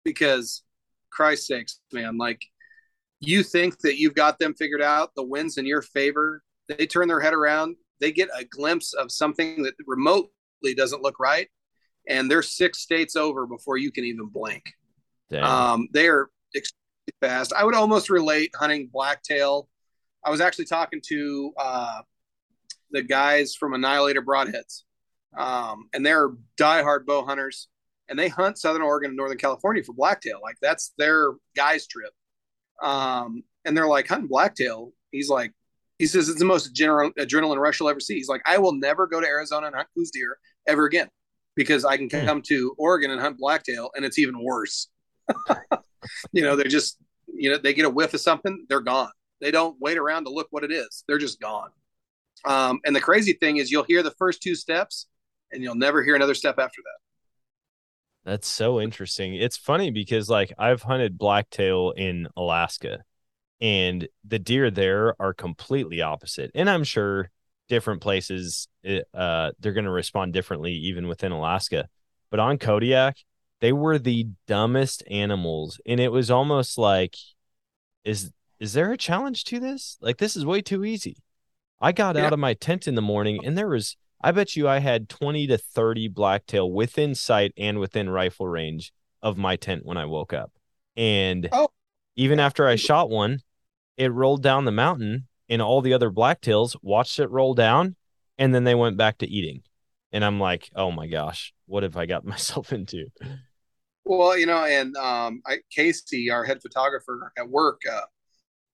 [0.05, 0.63] because
[1.11, 2.41] Christ sakes, man, like
[3.19, 6.41] you think that you've got them figured out, the wind's in your favor.
[6.67, 11.19] They turn their head around, they get a glimpse of something that remotely doesn't look
[11.19, 11.47] right,
[12.07, 14.63] and they're six states over before you can even blink.
[15.73, 17.53] Um, they are extremely fast.
[17.53, 19.67] I would almost relate hunting blacktail.
[20.23, 22.01] I was actually talking to uh,
[22.91, 24.83] the guys from Annihilator Broadheads,
[25.37, 27.67] um, and they're diehard bow hunters,
[28.07, 30.39] and they hunt Southern Oregon and Northern California for blacktail.
[30.41, 32.11] Like that's their guys trip.
[32.81, 34.91] Um, and they're like hunting blacktail.
[35.11, 35.51] He's like,
[35.97, 38.15] he says it's the most general, adrenaline rush you'll ever see.
[38.15, 41.09] He's like, I will never go to Arizona and hunt Coues deer ever again
[41.55, 42.25] because I can Hmm.
[42.25, 44.87] come to Oregon and hunt blacktail, and it's even worse.
[46.31, 49.11] you know, they're just, you know, they get a whiff of something, they're gone.
[49.41, 51.03] They don't wait around to look what it is.
[51.07, 51.69] They're just gone.
[52.45, 55.07] Um, and the crazy thing is, you'll hear the first two steps,
[55.51, 56.99] and you'll never hear another step after that.
[58.29, 59.33] That's so interesting.
[59.33, 62.99] It's funny because like I've hunted blacktail in Alaska
[63.59, 66.51] and the deer there are completely opposite.
[66.53, 67.31] And I'm sure
[67.69, 68.67] different places
[69.15, 71.89] uh they're going to respond differently even within Alaska.
[72.29, 73.17] But on Kodiak,
[73.61, 77.15] they were the dumbest animals and it was almost like
[78.03, 79.97] is is there a challenge to this?
[80.01, 81.17] Like this is way too easy.
[81.81, 82.27] I got Yeah.
[82.27, 85.09] out of my tent in the morning and there was I bet you I had
[85.09, 88.91] 20 to 30 blacktail within sight and within rifle range
[89.21, 90.51] of my tent when I woke up.
[90.95, 91.69] And Oh.
[92.15, 93.39] even after I shot one,
[93.97, 97.95] it rolled down the mountain and all the other blacktails watched it roll down
[98.37, 99.63] and then they went back to eating.
[100.11, 103.05] And I'm like, oh my gosh, what have I got myself into?
[104.05, 108.01] Well, you know, and um, I, Casey, our head photographer at work, uh,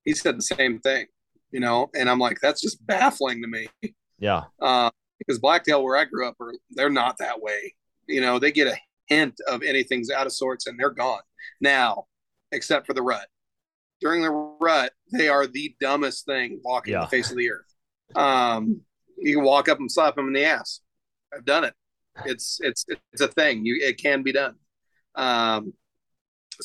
[0.05, 1.07] he said the same thing.
[1.51, 3.67] You know, and I'm like, that's just baffling to me.
[4.19, 4.43] Yeah.
[4.59, 4.89] Uh,
[5.19, 7.75] because blacktail, where I grew up, are they're not that way.
[8.07, 11.21] You know, they get a hint of anything's out of sorts and they're gone
[11.61, 12.05] now,
[12.51, 13.27] except for the rut.
[14.01, 17.01] During the rut, they are the dumbest thing walking Yeah.
[17.01, 17.73] the face of the earth.
[18.15, 18.81] Um,
[19.17, 20.81] you can walk up and slap them in the ass.
[21.33, 21.73] I've done it.
[22.25, 23.65] It's it's it's a thing.
[23.65, 24.55] You it can be done.
[25.15, 25.73] Um,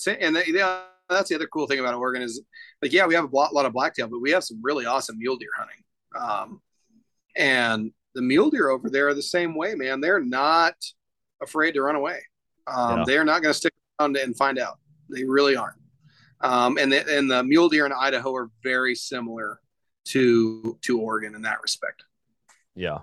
[0.07, 2.43] and the, yeah, that's the other cool thing about Oregon is
[2.83, 5.19] like yeah, we have a lot, lot of blacktail, but we have some really awesome
[5.19, 5.85] mule deer hunting.
[6.19, 6.61] Um,
[7.37, 10.01] and the mule deer over there are the same way, man.
[10.01, 10.75] They're not
[11.43, 12.21] afraid to run away.
[12.67, 13.05] Um, Yeah.
[13.07, 14.79] They're not going to stick around and find out.
[15.09, 15.77] They really aren't.
[16.41, 19.61] Um, and the, and the mule deer in Idaho are very similar
[20.07, 22.05] to to Oregon in that respect.
[22.75, 23.01] Yeah.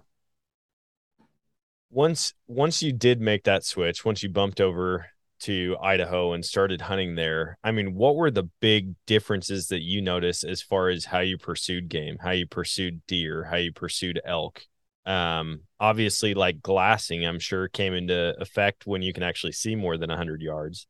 [1.89, 5.05] Once once you did make that switch, once you bumped over
[5.39, 10.01] to Idaho and started hunting there, I mean, what were the big differences that you
[10.01, 14.19] noticed as far as how you pursued game, how you pursued deer, how you pursued
[14.25, 14.65] elk?
[15.07, 19.97] Um, obviously like glassing, I'm sure came into effect when you can actually see more
[19.97, 20.85] than 100 yards.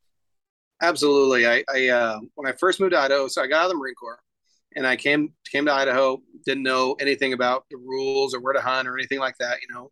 [0.81, 1.47] Absolutely.
[1.47, 3.77] I, I uh, when I first moved to Idaho, so I got out of the
[3.77, 4.19] Marine Corps,
[4.75, 6.21] and I came came to Idaho.
[6.45, 9.73] Didn't know anything about the rules or where to hunt or anything like that, you
[9.73, 9.91] know.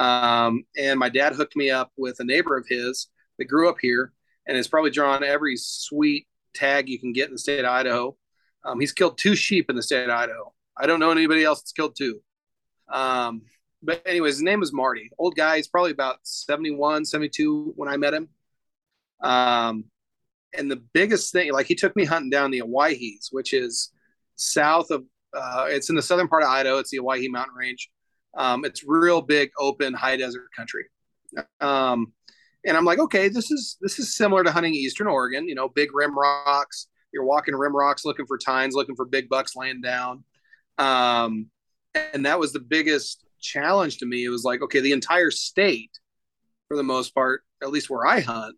[0.00, 3.08] Um, and my dad hooked me up with a neighbor of his
[3.38, 4.12] that grew up here
[4.46, 8.16] and has probably drawn every sweet tag you can get in the state of Idaho.
[8.64, 10.52] Um, he's killed two sheep in the state of Idaho.
[10.76, 12.20] I don't know anybody else that's killed two.
[12.88, 13.42] Um,
[13.86, 15.10] but anyways, his name was Marty.
[15.16, 15.56] Old guy.
[15.56, 18.28] He's probably about 71, 72 when I met him.
[19.22, 19.84] Um,
[20.56, 23.92] and the biggest thing, like he took me hunting down the Owyhees, which is
[24.34, 26.78] south of, uh, it's in the southern part of Idaho.
[26.78, 27.90] It's the Owyhee Mountain Range.
[28.36, 30.86] Um, it's real big, open, high desert country.
[31.60, 32.12] Um,
[32.64, 35.48] and I'm like, okay, this is this is similar to hunting eastern Oregon.
[35.48, 36.88] You know, big rim rocks.
[37.12, 40.24] You're walking rim rocks, looking for tines, looking for big bucks laying down.
[40.76, 41.46] Um,
[42.12, 44.24] and that was the biggest challenge to me.
[44.24, 45.90] It was like, okay, the entire state,
[46.68, 48.56] for the most part, at least where I hunt,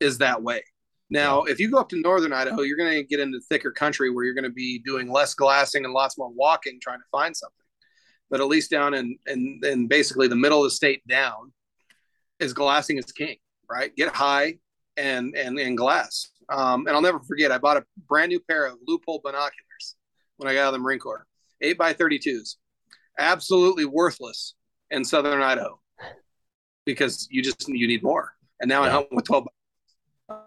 [0.00, 0.62] is that way.
[1.10, 4.10] Now, if you go up to northern Idaho, you're going to get into thicker country
[4.10, 7.36] where you're going to be doing less glassing and lots more walking trying to find
[7.36, 7.66] something.
[8.30, 11.52] But at least down in, in, in basically the middle of the state down
[12.40, 13.36] is glassing is king,
[13.70, 13.94] right?
[13.94, 14.54] Get high
[14.96, 16.30] and and, and glass.
[16.48, 19.96] Um, and I'll never forget, I bought a brand new pair of Leupold binoculars
[20.36, 21.26] when I got out of the Marine Corps,
[21.60, 22.56] 8 by 32s.
[23.18, 24.54] Absolutely worthless
[24.90, 25.80] in southern Idaho
[26.84, 28.34] because you just you need more.
[28.60, 28.92] And now I Yeah.
[28.92, 29.48] hunt with 12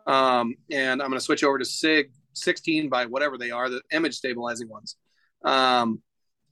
[0.07, 3.81] um, and I'm going to switch over to SIG 16 by whatever they are, the
[3.91, 4.97] image stabilizing ones,
[5.43, 6.01] um,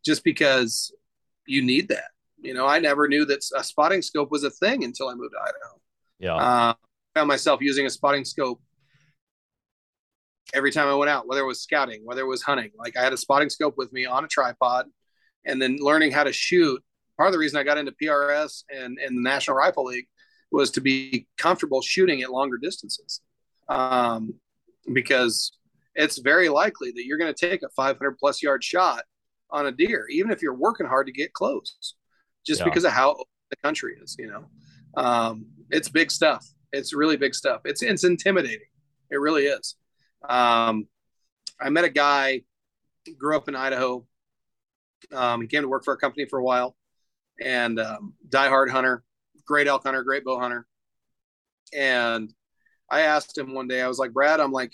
[0.05, 0.93] just because
[1.47, 2.11] you need that.
[2.37, 5.33] You know, I never knew that a spotting scope was a thing until I moved
[5.33, 5.81] to Idaho.
[6.19, 6.35] Yeah.
[6.35, 6.73] Uh,
[7.15, 8.61] found myself using a spotting scope
[10.53, 12.71] every time I went out, whether it was scouting, whether it was hunting.
[12.77, 14.87] Like I had a spotting scope with me on a tripod,
[15.45, 16.81] and then learning how to shoot.
[17.17, 20.07] Part of the reason I got into PRS and, and the National Rifle League
[20.51, 23.21] was to be comfortable shooting at longer distances,
[23.69, 24.33] um,
[24.91, 25.53] because
[25.95, 29.03] it's very likely that you're going to take a 500 plus yard shot
[29.51, 31.95] on a deer, even if you're working hard to get close,
[32.45, 32.65] just Yeah.
[32.65, 34.15] because of how the country is.
[34.17, 34.45] You know,
[34.95, 36.45] um, it's big stuff.
[36.71, 37.61] It's really big stuff.
[37.65, 38.67] It's it's intimidating.
[39.11, 39.75] It really is.
[40.27, 40.87] Um,
[41.61, 42.41] I met a guy,
[43.17, 44.05] grew up in Idaho.
[45.11, 46.75] Um, he came to work for a company for a while.
[47.41, 49.03] and um, diehard hunter,
[49.45, 50.67] great elk hunter, great bow hunter.
[51.73, 52.31] And
[52.89, 54.73] I asked him one day, I was like, Brad, I'm like,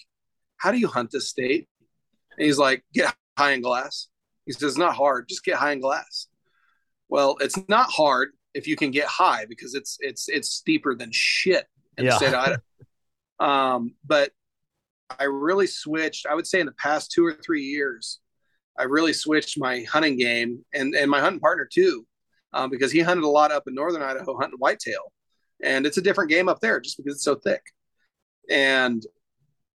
[0.57, 1.67] how do you hunt this state?
[2.37, 4.09] And he's like, get high in glass.
[4.45, 6.27] He says, it's not hard, just get high in glass.
[7.07, 11.09] Well, it's not hard if you can get high because it's it's it's steeper than
[11.13, 11.65] shit
[11.97, 12.11] in Yeah.
[12.11, 12.61] the state of Idaho.
[13.39, 14.31] Um, but
[15.17, 16.25] I really switched.
[16.25, 18.19] I would say in the past two or three years,
[18.79, 22.05] I really switched my hunting game and and my hunting partner too,
[22.53, 25.11] um, because he hunted a lot up in northern Idaho hunting whitetail,
[25.63, 27.61] and it's a different game up there just because it's so thick.
[28.49, 29.03] And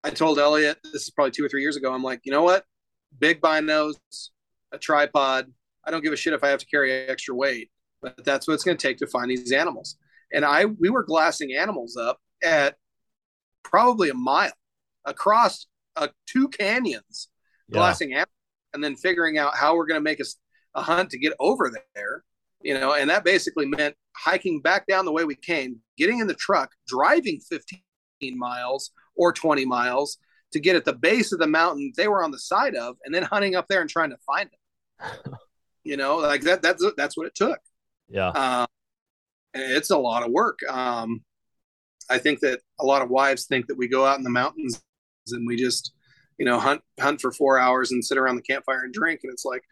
[0.02, 1.92] I told Elliot this is probably two or three years ago.
[1.92, 2.64] I'm like, you know what?
[3.18, 3.94] Big binos,
[4.72, 5.52] a tripod.
[5.84, 7.70] I don't give a shit if I have to carry extra weight,
[8.02, 9.96] but that's what it's going to take to find these animals.
[10.32, 12.76] And I we were glassing animals up at
[13.62, 14.52] probably a mile
[15.05, 17.28] across uh, two canyons
[17.68, 17.78] Yeah.
[17.78, 18.34] glassing animals
[18.75, 20.25] and then figuring out how we're going to make a,
[20.75, 22.25] a hunt to get over there
[22.61, 26.27] you know and that basically meant hiking back down the way we came getting in
[26.27, 27.81] the truck driving 15
[28.37, 30.18] miles or 20 miles
[30.53, 33.14] to get at the base of the mountain they were on the side of and
[33.14, 35.35] then hunting up there and trying to find them
[35.85, 37.59] you know like that that's that's what it took
[38.09, 38.29] Yeah.
[38.29, 38.66] um,
[39.57, 40.59] it's a lot of work.
[40.68, 41.22] Um,
[42.11, 44.83] I think that a lot of wives think that we go out in the mountains
[45.29, 45.93] and we just,
[46.39, 49.20] you know, hunt hunt for four hours and sit around the campfire and drink.
[49.22, 49.62] And it's like,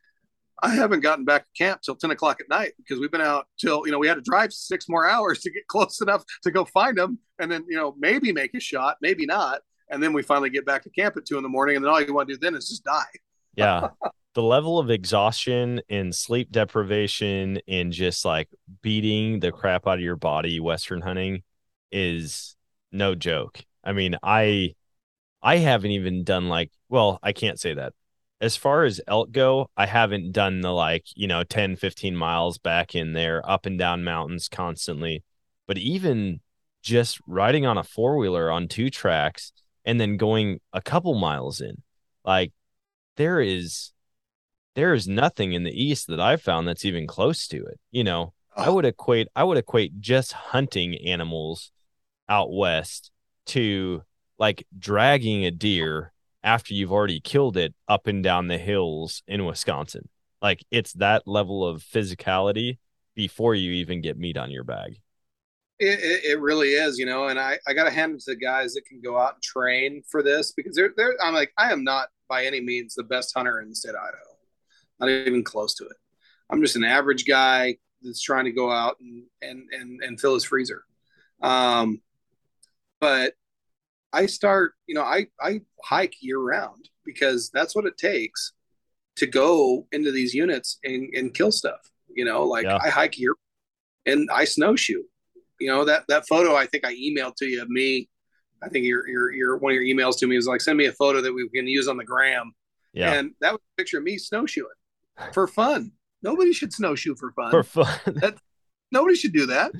[0.63, 3.47] I haven't gotten back to camp till ten o'clock at night because we've been out
[3.59, 6.51] till you know we had to drive six more hours to get close enough to
[6.51, 9.61] go find them, and then you know maybe make a shot, maybe not,
[9.91, 11.91] and then we finally get back to camp at two in the morning, and then
[11.91, 13.03] all you want to do then is just die.
[13.55, 13.89] Yeah.
[14.35, 18.49] the level of exhaustion and sleep deprivation and just like
[18.81, 21.43] beating the crap out of your body western hunting
[21.91, 22.57] is
[22.91, 23.63] no joke.
[23.85, 24.75] I mean, I
[25.43, 27.95] I haven't even done like well, I can't say that.
[28.41, 32.59] As far as elk go, I haven't done the like, you know, 10, 15 miles
[32.59, 35.23] back in there up and down mountains constantly.
[35.67, 36.41] But even
[36.83, 39.53] just riding on a four-wheeler on two tracks
[39.85, 41.83] and then going a couple miles in,
[42.25, 42.53] like
[43.17, 43.93] there is
[44.75, 47.79] there is nothing in the east that I've found that's even close to it.
[47.91, 51.71] You know, I would equate I would equate just hunting animals
[52.29, 53.11] out west
[53.47, 54.03] to
[54.43, 56.13] like dragging a deer
[56.43, 60.09] after you've already killed it up and down the hills in Wisconsin.
[60.43, 62.79] Like it's that level of physicality
[63.15, 65.01] before you even get meat on your bag.
[65.79, 68.33] It, it, it really is, you know, and I, I got to hand it to
[68.33, 71.53] the guys that can go out and train for this because they're, they're, I'm like,
[71.57, 74.25] I am not by any means the best hunter in the state of Idaho,
[74.99, 75.97] not even close to it.
[76.51, 80.35] I'm just an average guy that's trying to go out and, and, and, and fill
[80.35, 80.83] his freezer.
[81.41, 82.01] Um,
[83.01, 83.35] but
[84.13, 88.53] I start, you know, I, I hike year round because that's what it takes
[89.17, 91.81] to go into these units and, and kill stuff.
[92.15, 92.79] You know, like Yeah.
[92.83, 93.35] I hike year
[94.07, 95.03] and I snowshoe.
[95.61, 98.09] You know, that that photo I think I emailed to you of me.
[98.63, 100.87] I think your your your one of your emails to me was like send me
[100.87, 102.53] a photo that we can use on the gram.
[102.93, 103.15] Yeah.
[103.15, 104.69] And that was a picture of me snowshoeing
[105.33, 105.93] for fun.
[106.23, 107.51] Nobody should snowshoe for fun.
[107.51, 107.99] For fun.
[108.21, 108.37] that,
[108.93, 109.73] Nobody should do that.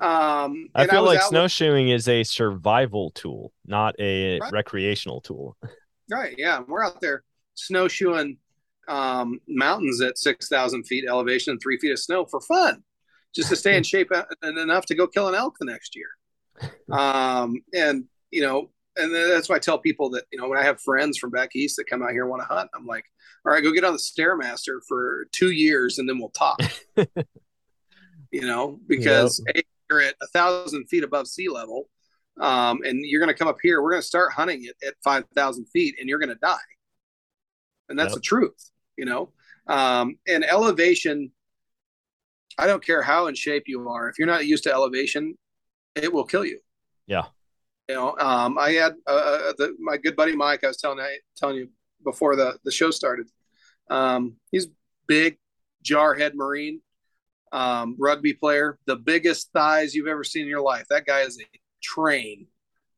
[0.00, 4.52] Um, I feel was like out with- snowshoeing is a survival tool, not a Right.
[4.52, 5.56] recreational tool.
[6.10, 6.34] Right.
[6.36, 6.60] Yeah.
[6.60, 7.24] We're out there
[7.54, 8.36] snowshoeing
[8.88, 12.82] um, mountains at 6,000 feet elevation and three feet of snow for fun,
[13.34, 14.10] just to stay in shape
[14.42, 16.08] and enough to go kill an elk the next year.
[16.92, 20.62] Um, and, you know, and that's why I tell people that, you know, when I
[20.62, 23.06] have friends from back east that come out here and want to hunt, I'm like,
[23.46, 26.60] all right, go get on the Stairmaster for two years and then we'll talk.
[28.30, 29.62] you know, because A,
[30.00, 31.88] you're at a thousand feet above sea level
[32.40, 33.82] um, and you're going to come up here.
[33.82, 36.56] We're going to start hunting it at 5,000 feet and you're going to die.
[37.88, 38.16] And that's Yep.
[38.16, 39.32] the truth, you know?
[39.66, 41.30] Um, and elevation,
[42.58, 44.08] I don't care how in shape you are.
[44.08, 45.36] If you're not used to elevation,
[45.94, 46.60] it will kill you.
[47.06, 47.26] Yeah.
[47.88, 50.64] You know, um, I had uh, the, my good buddy Mike.
[50.64, 51.68] I was telling I, telling you
[52.02, 53.28] before the the show started.
[53.90, 54.68] Um, he's
[55.06, 55.36] big,
[55.84, 56.80] jarhead Marine,
[57.54, 60.86] um, rugby player, the biggest thighs you've ever seen in your life.
[60.90, 61.44] That guy is a
[61.80, 62.48] train.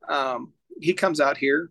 [0.08, 1.70] Um, he comes out here,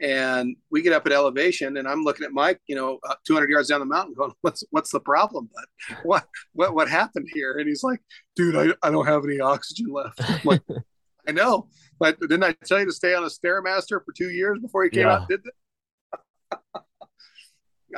[0.00, 3.50] and we get up at elevation, and I'm looking at Mike, you know, uh, 200
[3.50, 5.50] yards down the mountain, going, "What's what's the problem?
[5.52, 8.00] But what what what happened here?" And he's like,
[8.36, 10.62] "Dude, I, I don't have any oxygen left." Like,
[11.28, 11.68] I know,
[11.98, 14.90] but didn't I tell you to stay on a stairmaster for two years before you
[14.90, 15.14] came Yeah.
[15.14, 16.84] out did that?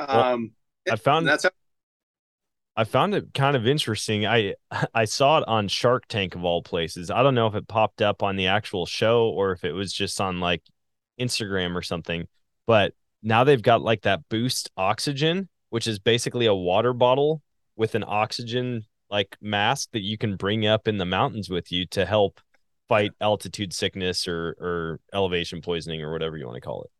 [0.08, 0.52] um,
[0.90, 1.50] I found that's how,
[2.76, 4.26] I found it kind of interesting.
[4.26, 4.54] I
[4.94, 7.10] I saw it on Shark Tank of all places.
[7.10, 9.92] I don't know if it popped up on the actual show or if it was
[9.92, 10.62] just on like
[11.20, 12.26] Instagram or something.
[12.66, 17.42] But now they've got like that boost oxygen, which is basically a water bottle
[17.76, 21.86] with an oxygen like mask that you can bring up in the mountains with you
[21.86, 22.40] to help
[22.88, 26.90] fight altitude sickness or or elevation poisoning or whatever you want to call it.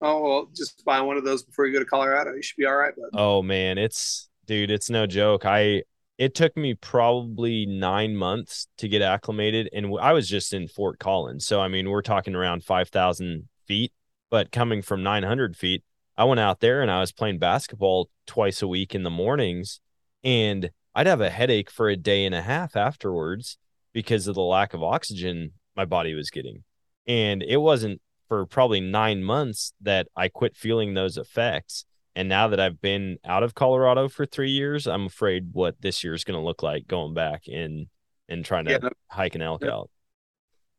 [0.00, 2.32] Oh well, just buy one of those before you go to Colorado.
[2.32, 3.10] You should be all right, bud.
[3.12, 5.46] Oh man, it's dude, it's no joke.
[5.46, 5.84] I
[6.18, 10.98] it took me probably nine months to get acclimated, and I was just in Fort
[10.98, 13.92] Collins, so I mean we're talking around five thousand feet.
[14.28, 15.84] But coming from nine hundred feet,
[16.16, 19.80] I went out there and I was playing basketball twice a week in the mornings,
[20.24, 23.56] and I'd have a headache for a day and a half afterwards
[23.92, 26.64] because of the lack of oxygen my body was getting.
[27.06, 31.84] And it wasn't for probably nine months that I quit feeling those effects.
[32.16, 36.02] And now that I've been out of Colorado for three years, I'm afraid what this
[36.02, 37.86] year is going to look like going back and
[38.28, 39.90] and trying to yeah, hike an elk out.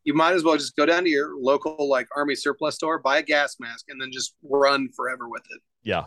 [0.03, 3.19] You might as well just go down to your local like army surplus store, buy
[3.19, 5.61] a gas mask, and then just run forever with it.
[5.83, 6.05] Yeah,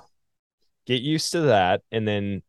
[0.86, 2.42] get used to that, and then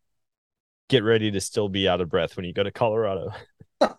[0.88, 3.32] get ready to still be out of breath when you go to Colorado.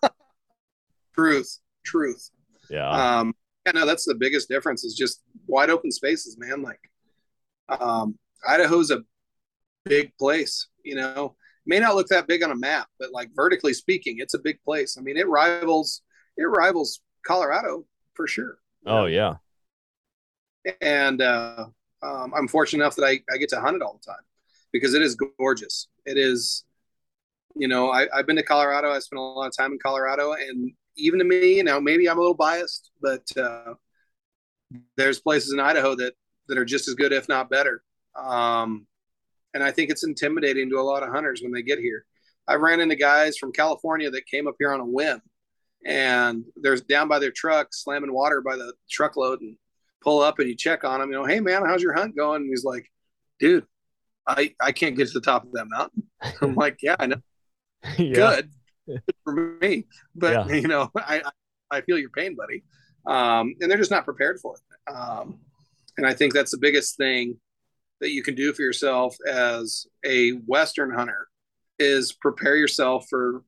[1.14, 2.30] truth, truth.
[2.70, 2.88] Yeah.
[2.88, 3.34] Um,
[3.66, 6.62] yeah, no, that's the biggest difference is just wide open spaces, man.
[6.62, 6.80] Like,
[7.68, 9.02] um, Idaho's a
[9.84, 11.36] big place, you know,
[11.66, 14.62] may not look that big on a map, but like vertically speaking, it's a big
[14.62, 14.96] place.
[14.98, 16.02] I mean, it rivals,
[16.36, 17.84] it rivals Colorado
[18.14, 18.58] for sure.
[18.86, 19.36] Oh yeah.
[20.80, 21.66] And, uh,
[22.02, 24.22] um, I'm fortunate enough that I, I get to hunt it all the time
[24.72, 25.88] because it is gorgeous.
[26.06, 26.64] It is,
[27.56, 28.90] you know, I, I've been to Colorado.
[28.90, 32.08] I spent a lot of time in Colorado, and even to me, you know, maybe
[32.08, 33.74] I'm a little biased, but uh,
[34.96, 36.14] there's places in Idaho that
[36.48, 37.82] that are just as good, if not better.
[38.18, 38.86] Um,
[39.54, 42.04] and I think it's intimidating to a lot of hunters when they get here.
[42.46, 45.20] I ran into guys from California that came up here on a whim,
[45.84, 49.56] and there's down by their truck slamming water by the truckload, and
[50.00, 51.10] pull up and you check on them.
[51.10, 52.42] You know, hey man, how's your hunt going?
[52.42, 52.90] And he's like,
[53.38, 53.66] dude,
[54.26, 56.04] I I can't get to the top of that mountain.
[56.42, 57.22] I'm like, yeah, I know.
[57.98, 58.40] yeah.
[58.86, 59.86] Good for me.
[60.14, 60.56] But yeah.
[60.56, 61.22] you know, I
[61.70, 62.64] I feel your pain, buddy.
[63.06, 64.94] Um, and they're just not prepared for it.
[64.94, 65.38] Um,
[65.96, 67.38] and I think that's the biggest thing
[68.00, 71.28] that you can do for yourself as a Western hunter
[71.78, 73.42] is prepare yourself for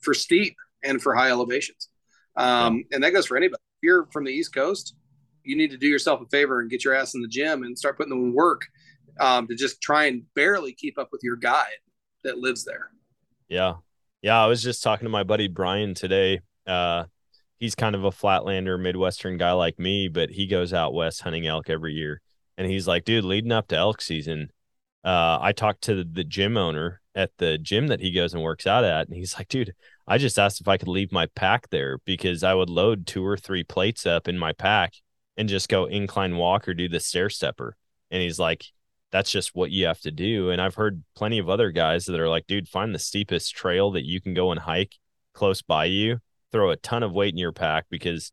[0.00, 1.88] for steep and for high elevations.
[2.36, 2.84] Um.
[2.92, 3.60] And that goes for anybody.
[3.80, 4.94] If you're from the East Coast,
[5.44, 7.78] you need to do yourself a favor and get your ass in the gym and
[7.78, 8.62] start putting in work
[9.20, 11.80] um, to just try and barely keep up with your guide
[12.24, 12.90] that lives there.
[13.48, 13.74] Yeah,
[14.22, 16.40] yeah, I was just talking to my buddy Brian today.
[16.66, 17.04] Uh,
[17.58, 21.46] he's kind of a flatlander Midwestern guy like me, but he goes out west hunting
[21.46, 22.20] elk every year.
[22.56, 24.50] And he's like, dude, leading up to elk season,
[25.04, 28.66] uh, I talked to the gym owner at the gym that he goes and works
[28.66, 29.74] out at, and he's like, dude,
[30.06, 33.24] I just asked if I could leave my pack there because I would load two
[33.24, 34.94] or three plates up in my pack
[35.36, 37.76] and just go incline walk or do the stair stepper.
[38.10, 38.64] And he's like,
[39.10, 40.50] that's just what you have to do.
[40.50, 43.90] And I've heard plenty of other guys that are like, dude, find the steepest trail
[43.92, 44.96] that you can go and hike
[45.34, 46.18] close by you,
[46.50, 48.32] throw a ton of weight in your pack because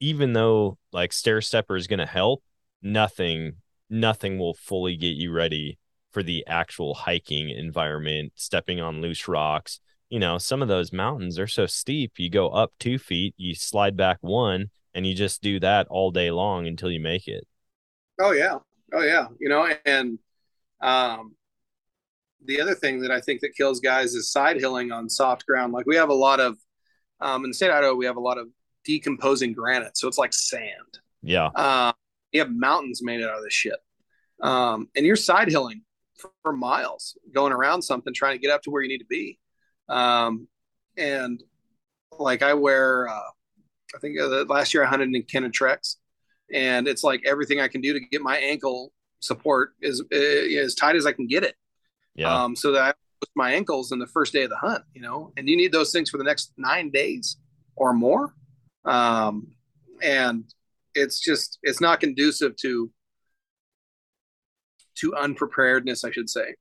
[0.00, 2.42] even though like stair stepper is going to help,
[2.82, 3.54] nothing,
[3.88, 5.78] nothing will fully get you ready
[6.12, 9.80] for the actual hiking environment, stepping on loose rocks.
[10.10, 13.54] You know, some of those mountains are so steep, you go up two feet, you
[13.54, 17.46] slide back one, and you just do that all day long until you make it.
[18.20, 18.58] Oh, yeah.
[18.92, 20.18] Oh yeah, you know, and
[20.82, 21.34] um,
[22.44, 25.72] the other thing that I think that kills guys is side hilling on soft ground.
[25.72, 26.58] Like we have a lot of
[27.20, 28.48] um, in the state of Idaho, we have a lot of
[28.84, 30.98] decomposing granite, so it's like sand.
[31.22, 31.46] Yeah.
[31.54, 31.92] Uh,
[32.32, 33.76] you have mountains made out of this shit,
[34.42, 35.82] um, and you're side hilling
[36.16, 39.06] for, for, miles, going around something, trying to get up to where you need to
[39.06, 39.38] be.
[39.88, 40.48] Um,
[40.96, 41.42] and
[42.18, 43.30] like I wear, uh,
[43.94, 45.96] I think uh, last year I hunted in Kenetreks,
[46.52, 50.74] and it's like everything I can do to get my ankle support is uh, as
[50.74, 51.54] tight as I can get it.
[52.14, 52.42] Yeah.
[52.42, 52.92] Um, so that I
[53.34, 55.92] my ankles in the first day of the hunt, you know, and you need those
[55.92, 57.36] things for the next nine days
[57.76, 58.34] or more.
[58.84, 59.48] Um,
[60.02, 60.44] and
[60.94, 62.90] it's just it's not conducive to
[64.96, 66.54] to unpreparedness, I should say.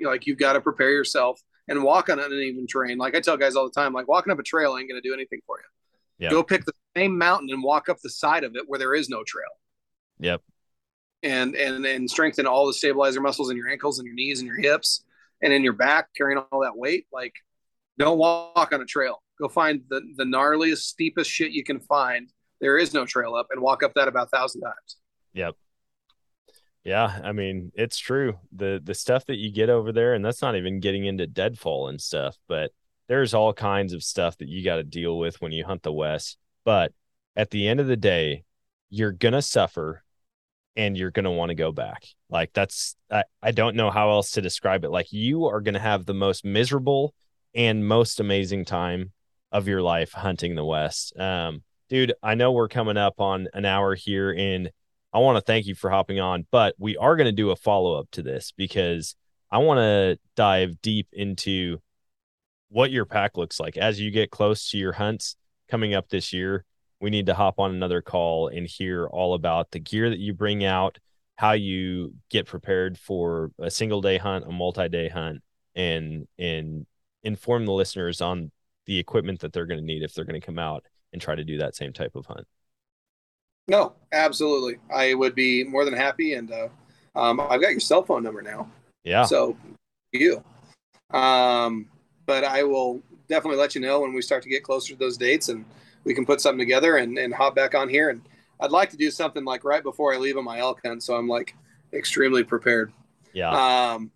[0.00, 2.98] Like you've got to prepare yourself and walk on an uneven terrain.
[2.98, 5.08] Like I tell guys all the time, like walking up a trail ain't going to
[5.08, 6.26] do anything for you.
[6.26, 6.30] Yeah.
[6.30, 9.08] Go pick the same mountain and walk up the side of it where there is
[9.08, 9.46] no trail.
[10.18, 10.42] Yep.
[11.22, 14.46] And and and strengthen all the stabilizer muscles in your ankles and your knees and
[14.46, 15.04] your hips
[15.42, 17.06] and in your back, carrying all that weight.
[17.12, 17.34] Like,
[17.98, 19.22] don't walk on a trail.
[19.40, 22.30] Go find the the gnarliest, steepest shit you can find.
[22.60, 24.96] There is no trail up, and walk up that about a thousand times.
[25.34, 25.54] Yep.
[26.84, 28.38] Yeah, I mean, it's true.
[28.52, 31.88] The the stuff that you get over there, and that's not even getting into deadfall
[31.88, 32.72] and stuff, but
[33.08, 35.92] there's all kinds of stuff that you got to deal with when you hunt the
[35.92, 36.38] West.
[36.64, 36.92] But
[37.36, 38.44] at the end of the day,
[38.90, 40.02] you're to suffer
[40.76, 42.04] and you're to want to go back.
[42.30, 44.90] Like that's, I, I don't know how else to describe it.
[44.90, 47.14] Like you are to have the most miserable
[47.54, 49.12] and most amazing time
[49.50, 51.18] of your life hunting the West.
[51.18, 54.70] Um, dude, I know we're coming up on an hour here, and
[55.12, 57.56] I want to thank you for hopping on, but we are going to do a
[57.56, 59.16] follow up to this because
[59.50, 61.80] I want to dive deep into
[62.68, 65.36] what your pack looks like as you get close to your hunts
[65.68, 66.64] coming up this year.
[67.00, 70.34] We need to hop on another call and hear all about the gear that you
[70.34, 70.98] bring out,
[71.36, 75.42] how you get prepared for a single day hunt, a multi day hunt,
[75.74, 76.86] and and
[77.22, 78.50] inform the listeners on
[78.86, 81.34] the equipment that they're going to need if they're going to come out and try
[81.34, 82.46] to do that same type of hunt.
[83.68, 84.78] No, absolutely.
[84.92, 86.34] I would be more than happy.
[86.34, 86.68] And uh,
[87.14, 88.70] um, I've got your cell phone number now.
[89.04, 89.24] Yeah.
[89.24, 89.56] So
[90.12, 90.42] you.
[91.10, 91.88] Um,
[92.26, 95.18] but I will definitely let you know when we start to get closer to those
[95.18, 95.64] dates and
[96.04, 98.08] we can put something together and, and hop back on here.
[98.08, 98.22] And
[98.60, 101.02] I'd like to do something like right before I leave on my elk hunt.
[101.02, 101.54] So I'm like
[101.92, 102.92] extremely prepared.
[103.34, 103.50] Yeah.
[103.50, 104.10] Um,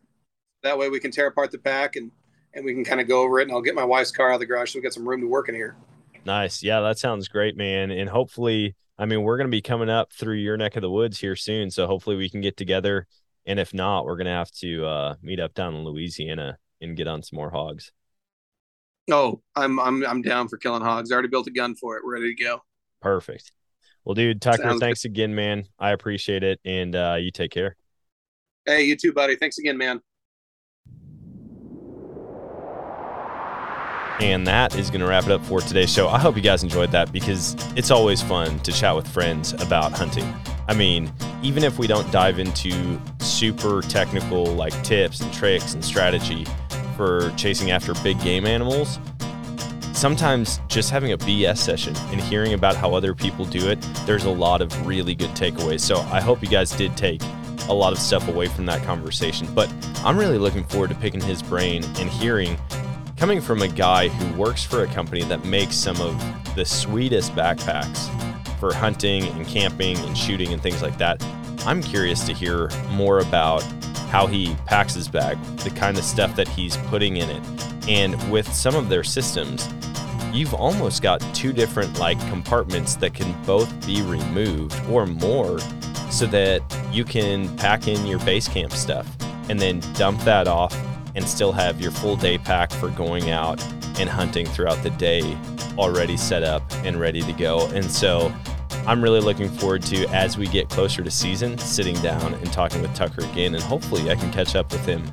[0.62, 2.10] that way we can tear apart the pack and,
[2.54, 4.34] and we can kind of go over it and I'll get my wife's car out
[4.34, 5.76] of the garage so we got some room to work in here.
[6.24, 6.62] Nice.
[6.62, 7.90] Yeah, that sounds great, man.
[7.90, 10.90] And hopefully, I mean, we're going to be coming up through your neck of the
[10.90, 11.70] woods here soon.
[11.70, 13.06] So hopefully we can get together.
[13.46, 16.96] And if not, we're going to have to uh, meet up down in Louisiana and
[16.96, 17.92] get on some more hogs.
[19.10, 21.10] Oh, I'm I'm I'm down for killing hogs.
[21.10, 22.04] I already built a gun for it.
[22.04, 22.62] We're ready to go.
[23.00, 23.50] Perfect.
[24.04, 25.64] Well, dude, Tucker, Sounds thanks again, man.
[25.78, 26.60] I appreciate it.
[26.64, 27.76] And uh, you take care.
[28.64, 29.36] Hey, you too, buddy.
[29.36, 30.00] Thanks again, man.
[34.22, 36.08] And that is going to wrap it up for today's show.
[36.08, 39.90] I hope you guys enjoyed that because it's always fun to chat with friends about
[39.90, 40.32] hunting.
[40.68, 41.12] I mean,
[41.42, 46.46] even if we don't dive into super technical like tips and tricks and strategy
[46.96, 49.00] for chasing after big game animals,
[49.92, 54.24] sometimes just having a BS session and hearing about how other people do it, there's
[54.24, 55.80] a lot of really good takeaways.
[55.80, 57.20] So I hope you guys did take
[57.68, 59.48] a lot of stuff away from that conversation.
[59.52, 59.68] But
[60.04, 62.56] I'm really looking forward to picking his brain and hearing
[63.22, 66.20] coming from a guy who works for a company that makes some of
[66.56, 68.08] the sweetest backpacks
[68.58, 71.22] for hunting and camping and shooting and things like that.
[71.64, 73.62] I'm curious to hear more about
[74.10, 77.88] how he packs his bag, the kind of stuff that he's putting in it.
[77.88, 79.68] And with some of their systems,
[80.32, 85.60] you've almost got two different like compartments that can both be removed or more
[86.10, 86.60] so that
[86.90, 89.06] you can pack in your base camp stuff
[89.48, 90.76] and then dump that off
[91.14, 93.62] and still have your full day pack for going out
[93.98, 95.36] and hunting throughout the day
[95.78, 97.66] already set up and ready to go.
[97.68, 98.32] And so
[98.86, 102.82] I'm really looking forward to as we get closer to season, sitting down and talking
[102.82, 103.54] with Tucker again.
[103.54, 105.06] And hopefully I can catch up with him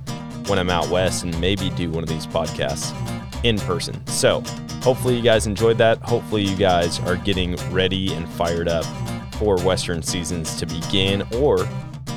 [0.47, 2.95] when I'm out west and maybe do one of these podcasts
[3.43, 4.05] in person.
[4.07, 4.41] So
[4.81, 5.99] hopefully you guys enjoyed that.
[5.99, 8.85] Hopefully you guys are getting ready and fired up
[9.35, 11.67] for Western seasons to begin or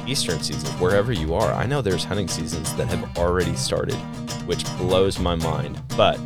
[0.06, 1.52] Eastern seasons, wherever you are.
[1.52, 3.96] I know there's hunting seasons that have already started,
[4.46, 5.80] which blows my mind.
[5.96, 6.16] But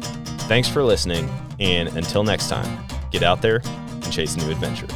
[0.48, 1.28] thanks for listening.
[1.60, 4.88] And until next time, get out there and chase new adventure.